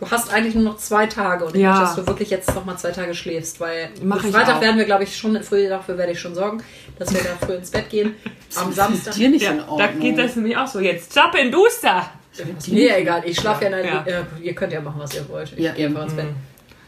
Du 0.00 0.10
hast 0.10 0.32
eigentlich 0.32 0.54
nur 0.54 0.64
noch 0.64 0.76
zwei 0.76 1.06
Tage 1.06 1.44
und 1.44 1.54
ich 1.54 1.62
Ja. 1.62 1.70
möchte, 1.70 1.84
dass 1.86 1.94
du 1.96 2.06
wirklich 2.06 2.30
jetzt 2.30 2.52
noch 2.54 2.64
mal 2.64 2.76
zwei 2.76 2.90
Tage 2.90 3.14
schläfst, 3.14 3.60
weil 3.60 3.90
Mach 4.02 4.20
Freitag 4.20 4.56
auch. 4.56 4.60
werden 4.60 4.76
wir, 4.76 4.84
glaube 4.84 5.04
ich, 5.04 5.16
schon 5.16 5.40
früh, 5.42 5.68
dafür 5.68 5.96
werde 5.96 6.12
ich 6.12 6.20
schon 6.20 6.34
sorgen, 6.34 6.62
dass 6.98 7.12
wir 7.14 7.20
da 7.22 7.46
früh 7.46 7.54
ins 7.54 7.70
Bett 7.70 7.88
gehen. 7.90 8.14
Am 8.56 8.72
Samstag. 8.72 9.14
Dir 9.14 9.28
nicht 9.28 9.42
Ja, 9.42 9.52
in 9.52 9.62
da 9.78 9.86
geht 9.86 10.18
das 10.18 10.34
nämlich 10.36 10.56
auch 10.56 10.66
so. 10.66 10.80
Jetzt 10.80 11.12
zapp 11.12 11.34
in 11.36 11.50
Duster. 11.52 12.10
Mir 12.68 12.98
egal, 12.98 13.22
ich 13.24 13.38
schlafe 13.38 13.64
ja, 13.66 13.70
in 13.78 13.86
Ja. 13.86 14.00
der, 14.02 14.18
äh, 14.20 14.24
ihr 14.42 14.54
könnt 14.54 14.72
ja 14.72 14.80
machen, 14.80 14.98
was 15.00 15.14
ihr 15.14 15.28
wollt. 15.28 15.52
Ich 15.52 15.58
Ja, 15.64 15.72
gehe 15.72 15.86
ins 15.86 16.12
Bett. 16.14 16.26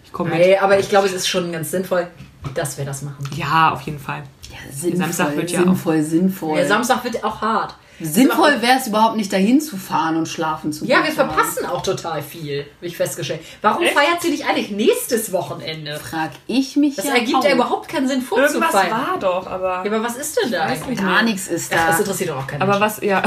Ich 0.05 0.12
komme 0.12 0.31
mit. 0.31 0.38
Nee, 0.40 0.57
aber 0.59 0.79
ich 0.79 0.88
glaube, 0.88 1.07
es 1.07 1.12
ist 1.12 1.29
schon 1.29 1.53
ganz 1.53 1.71
sinnvoll, 1.71 2.09
dass 2.55 2.77
wir 2.77 2.85
das 2.85 3.03
machen. 3.03 3.25
Ja, 3.37 3.71
auf 3.71 3.83
jeden 3.83 4.01
Fall. 4.01 4.25
Ja, 4.51 4.57
sinnvoll, 4.73 4.99
Samstag 4.99 5.37
wird 5.37 5.51
ja 5.53 5.61
sinnvoll, 5.61 6.03
sinnvoll. 6.03 6.57
Der 6.57 6.66
Samstag 6.66 7.05
wird 7.05 7.23
auch 7.23 7.40
hart. 7.40 7.77
Sinnvoll 8.01 8.61
wäre 8.63 8.79
es 8.79 8.87
überhaupt 8.87 9.17
nicht 9.17 9.33
dahin 9.33 9.61
zu 9.61 9.77
fahren 9.77 10.17
und 10.17 10.27
schlafen 10.29 10.73
zu 10.73 10.85
Ja, 10.85 10.97
wir 10.99 11.05
können. 11.05 11.15
verpassen 11.31 11.67
auch 11.67 11.83
total 11.83 12.23
viel, 12.23 12.61
habe 12.77 12.87
ich 12.87 12.97
festgestellt. 12.97 13.41
Warum 13.63 13.85
feiert 13.87 14.21
sie 14.23 14.31
nicht 14.31 14.47
eigentlich 14.47 14.71
nächstes 14.71 15.33
Wochenende? 15.33 15.99
Frag 15.99 16.31
ich 16.47 16.77
mich 16.77 16.97
Das 16.97 17.07
ja 17.07 17.15
ergibt 17.15 17.37
auch. 17.39 17.45
ja 17.45 17.53
überhaupt 17.55 17.89
keinen 17.89 18.09
Sinn, 18.09 18.21
Irgendwas 18.21 18.51
vorzufeiern. 18.71 18.91
war 18.91 19.19
doch, 19.19 19.47
aber. 19.47 19.85
Ja, 19.85 19.93
aber 19.93 20.03
was 20.03 20.17
ist 20.17 20.39
denn 20.43 20.53
da 20.53 20.63
eigentlich? 20.65 20.99
Gar 20.99 21.23
nichts 21.23 21.49
ist 21.49 21.73
da. 21.73 21.87
das 21.89 22.01
interessiert 22.01 22.31
doch 22.31 22.39
auch 22.43 22.47
keinen 22.47 22.63
Aber 22.63 22.81
was, 22.81 23.01
ja. 23.03 23.23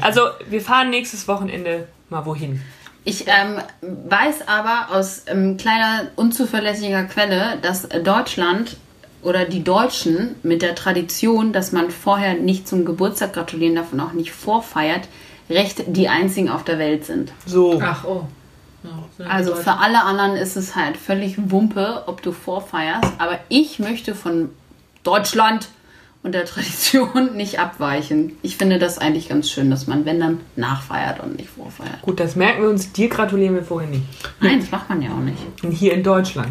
Also, 0.00 0.22
wir 0.48 0.60
fahren 0.60 0.90
nächstes 0.90 1.26
Wochenende 1.28 1.88
mal 2.10 2.24
wohin. 2.26 2.60
Ich 3.06 3.26
ähm, 3.28 3.60
weiß 3.82 4.48
aber 4.48 4.88
aus 4.96 5.22
ähm, 5.26 5.56
kleiner 5.58 6.06
unzuverlässiger 6.16 7.04
Quelle, 7.04 7.58
dass 7.60 7.86
Deutschland 8.02 8.76
oder 9.24 9.44
die 9.44 9.64
Deutschen 9.64 10.36
mit 10.42 10.62
der 10.62 10.74
Tradition, 10.74 11.52
dass 11.52 11.72
man 11.72 11.90
vorher 11.90 12.34
nicht 12.34 12.68
zum 12.68 12.84
Geburtstag 12.84 13.32
gratulieren 13.32 13.74
darf 13.74 13.92
und 13.92 14.00
auch 14.00 14.12
nicht 14.12 14.32
vorfeiert, 14.32 15.08
recht 15.50 15.84
die 15.88 16.08
einzigen 16.08 16.48
auf 16.48 16.64
der 16.64 16.78
Welt 16.78 17.04
sind. 17.04 17.32
So. 17.46 17.80
Ach, 17.82 18.04
oh. 18.04 18.26
Ja, 18.84 19.26
Also 19.26 19.54
für 19.54 19.78
alle 19.78 20.04
anderen 20.04 20.36
ist 20.36 20.56
es 20.56 20.76
halt 20.76 20.98
völlig 20.98 21.36
Wumpe, 21.50 22.04
ob 22.06 22.22
du 22.22 22.32
vorfeierst. 22.32 23.12
Aber 23.18 23.38
ich 23.48 23.78
möchte 23.78 24.14
von 24.14 24.50
Deutschland 25.04 25.68
und 26.22 26.32
der 26.32 26.44
Tradition 26.44 27.30
nicht 27.34 27.60
abweichen. 27.60 28.32
Ich 28.42 28.58
finde 28.58 28.78
das 28.78 28.98
eigentlich 28.98 29.28
ganz 29.28 29.50
schön, 29.50 29.70
dass 29.70 29.86
man, 29.86 30.04
wenn 30.04 30.20
dann, 30.20 30.40
nachfeiert 30.56 31.20
und 31.20 31.36
nicht 31.36 31.48
vorfeiert. 31.48 32.02
Gut, 32.02 32.20
das 32.20 32.36
merken 32.36 32.62
wir 32.62 32.68
uns. 32.68 32.92
Dir 32.92 33.08
gratulieren 33.08 33.54
wir 33.54 33.62
vorher 33.62 33.88
nicht. 33.88 34.04
Nein, 34.40 34.60
das 34.60 34.70
macht 34.70 34.88
man 34.90 35.00
ja 35.00 35.10
auch 35.10 35.20
nicht. 35.20 35.38
Und 35.62 35.70
hier 35.70 35.94
in 35.94 36.02
Deutschland. 36.02 36.48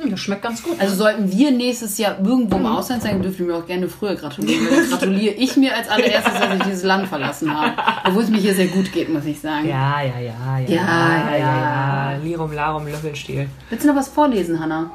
Hm, 0.00 0.10
das 0.10 0.20
schmeckt 0.20 0.42
ganz 0.42 0.62
gut. 0.62 0.78
Also 0.78 0.94
sollten 0.94 1.30
wir 1.32 1.50
nächstes 1.50 1.96
Jahr 1.98 2.18
irgendwo 2.18 2.56
im 2.56 2.66
Ausland 2.66 3.02
sein, 3.02 3.20
dürft 3.22 3.40
ihr 3.40 3.46
mir 3.46 3.56
auch 3.56 3.66
gerne 3.66 3.88
früher 3.88 4.14
gratulieren. 4.14 4.66
Dann 4.70 4.90
gratuliere 4.90 5.34
ich 5.34 5.56
mir 5.56 5.74
als 5.74 5.88
allererstes, 5.88 6.34
dass 6.34 6.54
ich 6.54 6.62
dieses 6.64 6.82
Land 6.84 7.08
verlassen 7.08 7.52
habe. 7.58 7.72
Obwohl 8.06 8.22
es 8.22 8.28
mir 8.30 8.38
hier 8.38 8.54
sehr 8.54 8.66
gut 8.68 8.92
geht, 8.92 9.08
muss 9.08 9.24
ich 9.24 9.40
sagen. 9.40 9.68
Ja, 9.68 10.02
ja, 10.02 10.18
ja, 10.18 10.58
ja. 10.58 10.74
Ja, 10.74 11.36
ja. 11.38 12.16
Lirum, 12.22 12.52
Larum, 12.52 12.86
Löffelstiel. 12.86 13.48
Willst 13.70 13.84
du 13.84 13.88
noch 13.88 13.96
was 13.96 14.08
vorlesen, 14.08 14.60
Hanna? 14.60 14.90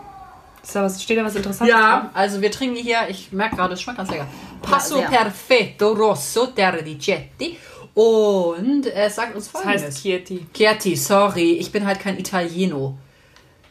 Ist 0.63 0.75
da 0.75 0.83
was, 0.83 1.01
steht 1.01 1.17
da 1.17 1.23
was 1.25 1.35
Interessantes? 1.35 1.73
Ja, 1.75 2.11
also 2.13 2.39
wir 2.39 2.51
trinken 2.51 2.75
hier, 2.75 2.99
ich 3.09 3.31
merke 3.31 3.55
gerade, 3.55 3.73
es 3.73 3.81
schmeckt 3.81 3.97
ganz 3.97 4.11
lecker. 4.11 4.27
Passo 4.61 4.97
sehr. 4.97 5.07
Perfetto 5.07 5.93
Rosso 5.93 6.45
Terdicetti. 6.47 7.57
Und 7.95 8.85
es 8.85 9.15
sagt 9.15 9.35
uns 9.35 9.51
Das 9.51 9.61
folgendes. 9.63 9.83
heißt 9.87 10.01
Chieti. 10.03 10.45
Chieti, 10.53 10.95
sorry, 10.95 11.53
ich 11.53 11.71
bin 11.71 11.85
halt 11.85 11.99
kein 11.99 12.17
Italieno. 12.19 12.97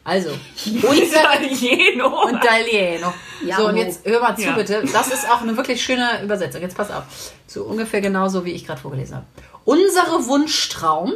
Also, 0.03 0.29
unser 0.65 1.41
Italieno. 1.41 2.29
Italieno. 2.29 3.13
Ja, 3.45 3.57
so, 3.57 3.67
und 3.67 3.77
jetzt 3.77 4.05
hör 4.05 4.19
mal 4.19 4.35
zu, 4.35 4.43
Ja. 4.43 4.53
bitte. 4.53 4.83
Das 4.91 5.07
ist 5.09 5.29
auch 5.29 5.41
eine 5.41 5.55
wirklich 5.55 5.81
schöne 5.83 6.23
Übersetzung. 6.23 6.61
Jetzt 6.61 6.75
pass 6.75 6.89
auf. 6.91 7.03
So 7.47 7.63
ungefähr 7.63 8.01
genauso, 8.01 8.43
wie 8.45 8.51
ich 8.51 8.65
gerade 8.65 8.81
vorgelesen 8.81 9.17
habe. 9.17 9.25
Unsere 9.65 10.25
Wunschtraum 10.27 11.13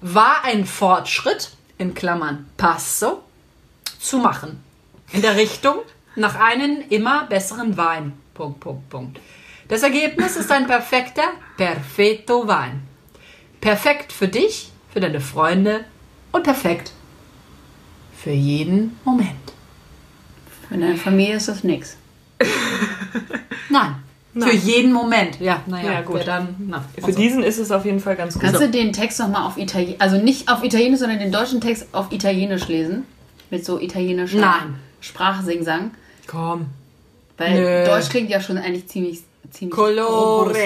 war 0.00 0.44
ein 0.44 0.64
Fortschritt, 0.64 1.50
in 1.78 1.94
Klammern 1.94 2.48
Passo, 2.56 3.22
zu 4.00 4.18
machen. 4.18 4.62
In 5.12 5.20
der 5.22 5.36
Richtung 5.36 5.76
nach 6.16 6.36
einem 6.38 6.82
immer 6.88 7.26
besseren 7.26 7.76
Wein. 7.76 8.14
Punkt, 8.34 8.60
Punkt, 8.60 8.88
Punkt. 8.88 9.20
Das 9.68 9.82
Ergebnis 9.82 10.36
ist 10.36 10.50
ein 10.50 10.66
perfekter, 10.66 11.24
perfetto 11.56 12.46
Wein. 12.48 12.82
Perfekt 13.60 14.12
für 14.12 14.28
dich, 14.28 14.70
für 14.92 15.00
deine 15.00 15.20
Freunde 15.20 15.84
und 16.32 16.42
perfekt 16.44 16.92
für 18.22 18.30
jeden 18.30 18.96
Moment. 19.04 19.28
Für 20.68 20.76
deine 20.78 20.96
Familie 20.96 21.36
ist 21.36 21.48
das 21.48 21.64
nix. 21.64 21.96
Nein. 23.70 23.94
Für 24.34 24.52
jeden 24.54 24.92
Moment. 24.92 25.38
Ja, 25.40 25.62
naja, 25.66 25.92
Ja, 25.92 26.00
gut. 26.02 26.26
dann. 26.26 26.54
Na, 26.58 26.82
Für 26.96 27.04
also. 27.04 27.18
diesen 27.20 27.42
ist 27.42 27.58
es 27.58 27.70
auf 27.70 27.84
jeden 27.84 28.00
Fall 28.00 28.16
ganz 28.16 28.34
gut. 28.34 28.42
Kannst 28.42 28.62
du 28.62 28.70
den 28.70 28.92
Text 28.92 29.18
nochmal 29.20 29.46
auf 29.46 29.58
Italienisch, 29.58 29.96
also 30.00 30.16
nicht 30.16 30.48
auf 30.50 30.64
Italienisch, 30.64 31.00
sondern 31.00 31.18
den 31.18 31.30
deutschen 31.32 31.60
Text 31.60 31.88
auf 31.92 32.10
Italienisch 32.12 32.66
lesen? 32.68 33.04
Mit 33.50 33.66
so 33.66 33.78
italienischer 33.78 34.38
Nein. 34.38 34.76
Sprachsingsang? 35.02 35.90
Komm. 36.26 36.66
Weil 37.36 37.60
Nö. 37.60 37.84
Deutsch 37.84 38.08
klingt 38.08 38.30
ja 38.30 38.40
schon 38.40 38.56
eigentlich 38.56 38.86
ziemlich, 38.88 39.20
ziemlich 39.50 39.74
Colore. 39.76 40.44
robust. 40.44 40.60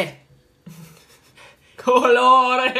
Colore. 1.86 2.72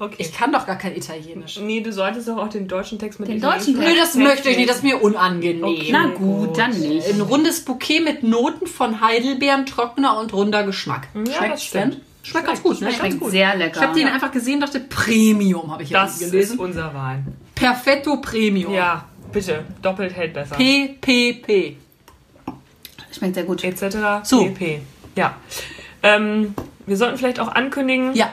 Okay. 0.00 0.16
Ich 0.18 0.32
kann 0.32 0.52
doch 0.52 0.66
gar 0.66 0.76
kein 0.76 0.96
Italienisch. 0.96 1.58
nee, 1.60 1.80
du 1.80 1.92
solltest 1.92 2.26
doch 2.28 2.36
auch 2.36 2.48
den 2.48 2.66
deutschen 2.66 2.98
Text 2.98 3.20
mit 3.20 3.28
Den 3.28 3.40
deutschen 3.40 3.74
Nö, 3.74 3.84
das 3.84 4.12
Text 4.12 4.16
möchte 4.16 4.50
ich 4.50 4.56
nicht, 4.56 4.68
das 4.68 4.78
ist 4.78 4.82
mir 4.82 5.00
unangenehm. 5.00 5.62
Okay. 5.64 5.88
Na 5.92 6.06
gut, 6.08 6.58
dann 6.58 6.72
nicht. 6.78 7.06
Ein 7.08 7.20
rundes 7.20 7.64
Bouquet 7.64 8.00
mit 8.00 8.24
Noten 8.24 8.66
von 8.66 9.00
Heidelbeeren, 9.00 9.64
trockener 9.64 10.18
und 10.18 10.32
runder 10.32 10.64
Geschmack. 10.64 11.06
Ja, 11.14 11.22
das 11.22 11.34
Schmeckt's 11.36 11.64
stimmt. 11.64 11.94
denn? 11.94 12.00
Schmeckt 12.24 12.46
ganz 12.46 12.62
gut, 12.62 12.80
ne? 12.80 12.92
Schmeckt 12.92 13.24
sehr 13.26 13.56
lecker. 13.56 13.76
Ich 13.80 13.82
habe 13.86 13.98
den 13.98 14.08
einfach 14.08 14.32
gesehen, 14.32 14.60
dachte 14.60 14.80
Premium 14.80 15.70
habe 15.72 15.82
ich 15.84 15.90
hier 15.90 15.98
Das 15.98 16.20
ist 16.20 16.30
gelesen. 16.32 16.58
unser 16.58 16.92
Wein. 16.92 17.36
Perfetto 17.54 18.16
Premium. 18.18 18.72
Ja, 18.74 19.04
bitte. 19.32 19.64
Doppelt 19.80 20.14
hält 20.14 20.34
besser. 20.34 20.56
PPP. 20.56 21.76
Schmeckt 23.16 23.34
sehr 23.34 23.44
gut. 23.44 23.64
etc. 23.64 23.96
So. 24.24 24.44
pp. 24.44 24.80
Ja. 25.16 25.36
Ähm, 26.02 26.54
wir 26.86 26.96
sollten 26.96 27.18
vielleicht 27.18 27.40
auch 27.40 27.48
ankündigen, 27.48 28.14
Ja. 28.14 28.30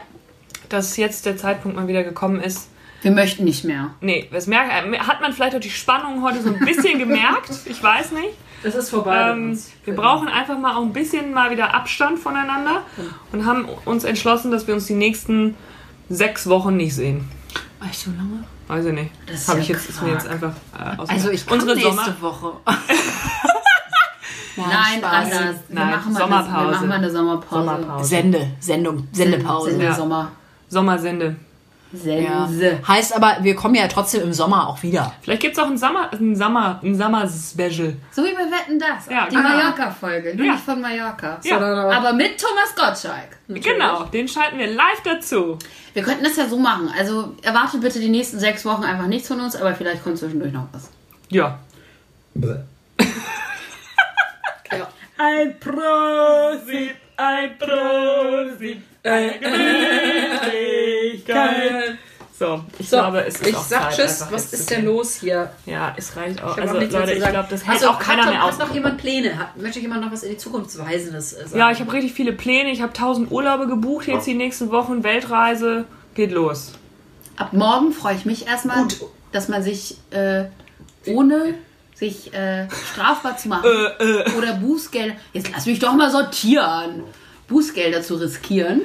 Dass 0.69 0.97
jetzt 0.97 1.25
der 1.25 1.37
Zeitpunkt 1.37 1.77
mal 1.77 1.87
wieder 1.87 2.03
gekommen 2.03 2.39
ist. 2.39 2.69
Wir 3.01 3.11
möchten 3.11 3.43
nicht 3.43 3.63
mehr. 3.63 3.91
Nee, 4.01 4.27
das 4.31 4.47
merkt, 4.47 4.71
äh, 4.71 4.97
hat 4.99 5.21
man 5.21 5.31
vielleicht 5.33 5.55
auch 5.55 5.59
die 5.59 5.69
Spannung 5.69 6.23
heute 6.23 6.41
so 6.41 6.49
ein 6.49 6.59
bisschen 6.59 6.97
gemerkt. 6.99 7.49
Ich 7.65 7.81
weiß 7.81 8.11
nicht. 8.11 8.29
Das 8.63 8.73
ist 8.73 8.89
vorbei. 8.89 9.29
Ähm, 9.31 9.59
wir 9.83 9.95
brauchen 9.95 10.27
einfach 10.27 10.57
mal 10.57 10.75
auch 10.75 10.81
ein 10.81 10.93
bisschen 10.93 11.31
mal 11.33 11.51
wieder 11.51 11.75
Abstand 11.75 12.17
voneinander 12.17 12.81
und 13.31 13.45
haben 13.45 13.65
uns 13.85 14.03
entschlossen, 14.05 14.49
dass 14.49 14.65
wir 14.65 14.73
uns 14.73 14.87
die 14.87 14.93
nächsten 14.95 15.55
sechs 16.09 16.47
Wochen 16.49 16.75
nicht 16.77 16.95
sehen. 16.95 17.29
Echt 17.87 17.99
so 17.99 18.09
lange? 18.11 18.43
Weiß 18.67 18.85
ich 18.85 18.93
nicht. 18.93 19.11
Das 19.27 19.35
ist 19.41 19.47
Habe 19.49 19.59
ja 19.59 19.63
ich 19.63 19.69
jetzt, 19.69 19.89
ist 19.89 20.01
mir 20.01 20.13
jetzt 20.13 20.27
einfach 20.27 20.53
äh, 20.75 20.97
aus 20.97 21.09
Also 21.09 21.29
ich 21.29 21.45
kann 21.45 21.59
unsere 21.59 21.75
nächste 21.75 21.91
Sommer. 21.93 22.21
Woche. 22.21 22.53
Nein, 24.57 24.99
Spaß. 24.99 25.13
anders. 25.13 25.55
Wir 25.67 25.75
Nein, 25.79 25.89
machen 25.91 26.13
mal 26.13 26.19
Sommerpause. 26.19 26.49
Eine, 26.55 26.65
wir 26.65 26.71
machen 26.71 26.87
mal 26.89 26.95
eine 26.95 27.11
Sommerpause. 27.11 27.65
Sommerpause. 27.65 28.09
Sende, 28.09 28.47
Sendung, 28.59 29.07
Sendepause. 29.11 29.69
Sende 29.71 29.85
Ja. 29.85 29.93
Sommer. 29.93 30.31
Sommersende. 30.69 31.35
Ja. 32.03 32.47
Sense. 32.47 32.79
Heißt 32.85 33.15
aber, 33.15 33.37
wir 33.41 33.55
kommen 33.55 33.75
ja 33.75 33.87
trotzdem 33.87 34.23
im 34.23 34.33
Sommer 34.33 34.67
auch 34.67 34.83
wieder. 34.83 35.13
Vielleicht 35.21 35.41
gibt 35.43 35.55
es 35.57 35.63
auch 35.63 35.67
ein 35.67 35.77
Sommer, 35.77 36.11
ein 36.11 36.35
Sommer, 36.35 36.81
ein 36.83 36.95
Sommer-Special. 36.95 37.95
So 38.11 38.23
wie 38.25 38.33
bei 38.33 38.39
Wetten 38.51 38.77
das. 38.79 39.07
Ja, 39.09 39.27
die 39.29 39.35
genau. 39.35 39.47
Mallorca-Folge. 39.49 40.35
Nur 40.35 40.45
Ja. 40.45 40.51
nicht 40.53 40.63
von 40.65 40.81
Mallorca. 40.81 41.39
Ja. 41.43 41.57
Aber 41.57 42.11
mit 42.11 42.37
Thomas 42.41 42.75
Gottschalk. 42.75 43.37
Genau, 43.47 44.03
den 44.05 44.27
schalten 44.27 44.57
wir 44.57 44.67
live 44.67 45.01
dazu. 45.05 45.57
Wir 45.93 46.03
könnten 46.03 46.23
das 46.25 46.35
ja 46.35 46.47
so 46.49 46.57
machen. 46.59 46.91
Also 46.97 47.33
erwartet 47.43 47.79
bitte 47.79 47.99
die 47.99 48.09
nächsten 48.09 48.39
sechs 48.39 48.65
Wochen 48.65 48.83
einfach 48.83 49.07
nichts 49.07 49.29
von 49.29 49.39
uns, 49.39 49.55
aber 49.55 49.73
vielleicht 49.73 50.03
kommt 50.03 50.17
zwischendurch 50.17 50.51
noch 50.51 50.67
was. 50.73 50.89
Ja. 51.29 51.59
Ja. 54.71 54.87
Ein 55.17 55.57
Prosit, 55.59 56.95
ein 57.17 57.57
Prosit, 57.57 58.77
eine 59.03 59.39
Gemütlichkeit. 59.39 61.97
So, 62.37 62.61
ich 62.77 62.89
So, 62.89 62.97
glaube, 62.97 63.21
es 63.25 63.35
ist 63.35 63.47
ich 63.47 63.55
auch 63.55 63.63
sag 63.63 63.93
Zeit, 63.93 64.07
Tschüss. 64.07 64.25
Was 64.29 64.51
ist 64.51 64.69
denn 64.69 64.83
los 64.85 65.15
hier? 65.15 65.51
Ja, 65.65 65.93
es 65.95 66.17
reicht 66.17 66.43
auch. 66.43 66.57
Also 66.57 66.75
auch 66.75 66.81
Leute, 66.81 67.13
ich 67.13 67.23
glaube, 67.23 67.47
das 67.49 67.65
hält 67.65 67.77
Also, 67.81 67.91
auch 67.91 67.99
keiner 67.99 68.23
hat, 68.25 68.31
mehr 68.31 68.39
noch- 68.39 68.47
aus. 68.49 68.59
Hat 68.59 68.67
noch 68.67 68.73
jemand 68.73 68.97
Pläne? 68.97 69.37
Hat, 69.39 69.55
möchte 69.55 69.79
jemand 69.79 70.01
noch 70.03 70.11
was 70.11 70.23
in 70.23 70.31
die 70.31 70.37
Zukunftsweisendes 70.37 71.31
äh, 71.31 71.47
sagen? 71.47 71.57
Ja, 71.57 71.71
ich 71.71 71.79
habe 71.79 71.93
richtig 71.93 72.11
viele 72.13 72.33
Pläne. 72.33 72.71
Ich 72.71 72.81
habe 72.81 72.91
tausend 72.91 73.31
Urlaube 73.31 73.67
gebucht 73.67 74.07
jetzt 74.07 74.27
die 74.27 74.33
nächsten 74.33 74.69
Wochen. 74.71 75.05
Weltreise 75.05 75.85
geht 76.13 76.33
los. 76.33 76.73
Ab 77.37 77.53
morgen 77.53 77.93
freue 77.93 78.15
ich 78.15 78.25
mich 78.25 78.47
erstmal, 78.47 78.81
Gut. 78.83 78.97
dass 79.31 79.47
man 79.47 79.63
sich 79.63 79.95
äh, 80.11 80.43
ohne 81.07 81.53
sich 81.95 82.33
äh, 82.33 82.67
strafbar 82.91 83.37
zu 83.37 83.47
machen 83.47 83.65
Äh, 83.99 84.29
oder 84.37 84.53
Bußgelder, 84.55 85.15
jetzt 85.33 85.49
lass 85.53 85.65
mich 85.65 85.79
doch 85.79 85.93
mal 85.93 86.11
sortieren, 86.11 87.03
Bußgelder 87.47 88.01
zu 88.01 88.15
riskieren, 88.15 88.81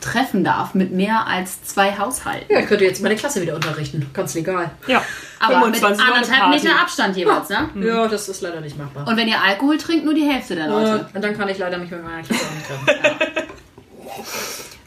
treffen 0.00 0.42
darf 0.44 0.74
mit 0.74 0.92
mehr 0.92 1.26
als 1.26 1.62
zwei 1.62 1.96
Haushalten. 1.98 2.50
Ja, 2.52 2.60
ich 2.60 2.66
könnte 2.66 2.84
jetzt 2.84 3.02
meine 3.02 3.16
Klasse 3.16 3.42
wieder 3.42 3.54
unterrichten. 3.54 4.08
Ganz 4.14 4.34
legal. 4.34 4.70
Ja, 4.86 5.04
Aber 5.38 5.66
mit 5.66 5.76
25 5.76 6.06
Leute 6.06 6.16
anderthalb. 6.16 6.62
Meter 6.62 6.80
Abstand 6.80 7.16
jeweils, 7.16 7.48
ne? 7.50 7.68
Ja, 7.86 8.08
das 8.08 8.28
ist 8.28 8.40
leider 8.40 8.60
nicht 8.62 8.78
machbar. 8.78 9.06
Und 9.06 9.16
wenn 9.16 9.28
ihr 9.28 9.40
Alkohol 9.40 9.76
trinkt, 9.76 10.04
nur 10.06 10.14
die 10.14 10.24
Hälfte 10.26 10.54
der 10.54 10.68
Leute. 10.68 11.06
Äh, 11.12 11.16
und 11.16 11.22
dann 11.22 11.36
kann 11.36 11.48
ich 11.48 11.58
leider 11.58 11.76
mich 11.78 11.90
mit 11.90 12.02
meiner 12.02 12.22
Klasse 12.22 12.44
auch 12.46 12.54
nicht 12.54 12.66
treffen. 12.66 13.50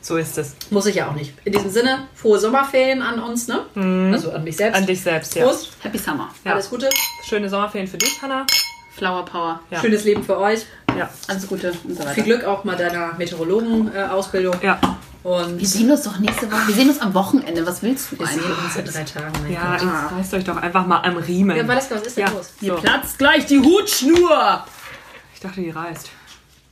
So 0.05 0.17
ist 0.17 0.37
es. 0.37 0.55
Muss 0.69 0.85
ich 0.85 0.95
ja 0.95 1.07
auch 1.07 1.13
nicht. 1.15 1.33
In 1.45 1.53
diesem 1.53 1.71
Sinne, 1.71 2.07
frohe 2.13 2.37
Sommerferien 2.37 3.01
an 3.01 3.19
uns, 3.21 3.47
ne? 3.47 3.61
Also 4.13 4.31
an 4.33 4.43
mich 4.43 4.57
selbst. 4.57 4.77
An 4.77 4.85
dich 4.85 5.01
selbst, 5.01 5.33
ja. 5.33 5.45
Prost. 5.45 5.71
Happy 5.81 5.97
Summer. 5.97 6.29
Ja. 6.43 6.51
Alles 6.53 6.69
Gute. 6.69 6.89
Schöne 7.23 7.49
Sommerferien 7.49 7.87
für 7.89 7.97
dich, 7.97 8.21
Hanna. 8.21 8.45
Flower 8.97 9.23
Power. 9.23 9.59
Ja. 9.71 9.79
Schönes 9.79 10.03
Leben 10.03 10.21
für 10.23 10.37
euch. 10.37 10.65
Ja. 10.97 11.09
Alles 11.29 11.47
Gute 11.47 11.71
und 11.85 11.93
so 11.95 11.99
weiter. 12.01 12.11
Viel 12.11 12.23
Glück 12.25 12.43
auch 12.43 12.65
mal 12.65 12.75
deiner 12.75 13.13
Meteorologen-Ausbildung. 13.17 14.55
Ja. 14.61 14.77
Und 15.23 15.57
Wir 15.57 15.67
sehen 15.67 15.89
uns 15.89 16.03
doch 16.03 16.19
nächste 16.19 16.51
Woche. 16.51 16.67
Wir 16.67 16.75
sehen 16.75 16.89
uns 16.89 16.99
am 16.99 17.13
Wochenende. 17.13 17.65
Was 17.65 17.81
willst 17.81 18.11
du 18.11 18.19
wir 18.19 18.27
sehen 18.27 18.41
eigentlich? 18.43 18.57
uns 18.65 18.75
in 18.75 18.85
drei 18.85 19.03
Tagen. 19.05 19.51
Ja, 19.53 19.77
Gott. 19.77 19.81
jetzt 19.81 20.11
reißt 20.17 20.33
euch 20.33 20.43
doch 20.43 20.57
einfach 20.57 20.85
mal 20.85 20.99
am 21.01 21.15
Riemen. 21.15 21.55
Ja, 21.55 21.65
Valeska, 21.65 21.95
was 21.95 22.07
ist 22.07 22.17
denn 22.17 22.27
Ja. 22.27 22.31
los? 22.33 22.49
Hier 22.59 22.75
So. 22.75 22.81
platzt 22.81 23.17
gleich 23.17 23.45
die 23.45 23.59
Hutschnur. 23.59 24.65
Ich 25.33 25.39
dachte, 25.39 25.61
die 25.61 25.69
reißt. 25.69 26.09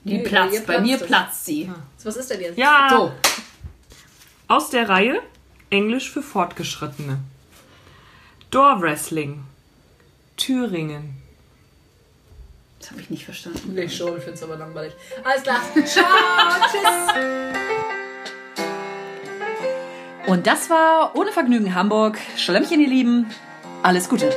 Die 0.03 0.17
Nee, 0.17 0.23
platzt. 0.23 0.65
Bei 0.65 0.73
platzt 0.75 0.83
mir 0.85 0.95
es. 0.95 1.05
platzt 1.05 1.45
sie. 1.45 1.71
Was 2.03 2.15
ist 2.15 2.29
denn 2.31 2.41
jetzt? 2.41 2.57
Ja. 2.57 2.87
So. 2.89 3.11
Aus 4.47 4.69
der 4.69 4.89
Reihe 4.89 5.21
Englisch 5.69 6.09
für 6.11 6.21
Fortgeschrittene. 6.23 7.19
Door 8.49 8.81
Wrestling. 8.81 9.43
Thüringen. 10.37 11.17
Das 12.79 12.89
habe 12.91 13.01
ich 13.01 13.09
nicht 13.11 13.25
verstanden. 13.25 13.77
Ich 13.77 13.95
schon, 13.95 14.17
ich 14.17 14.23
finde 14.23 14.33
es 14.33 14.43
aber 14.43 14.57
langweilig. 14.57 14.93
Alles 15.23 15.43
klar. 15.43 15.61
Ciao, 15.85 16.05
tschüss. 16.71 17.13
Und 20.27 20.47
das 20.47 20.69
war 20.69 21.15
Ohne 21.15 21.31
Vergnügen 21.31 21.75
Hamburg. 21.75 22.17
Schlemmchen, 22.37 22.81
ihr 22.81 22.87
Lieben. 22.89 23.27
Alles 23.83 24.09
Gute. 24.09 24.33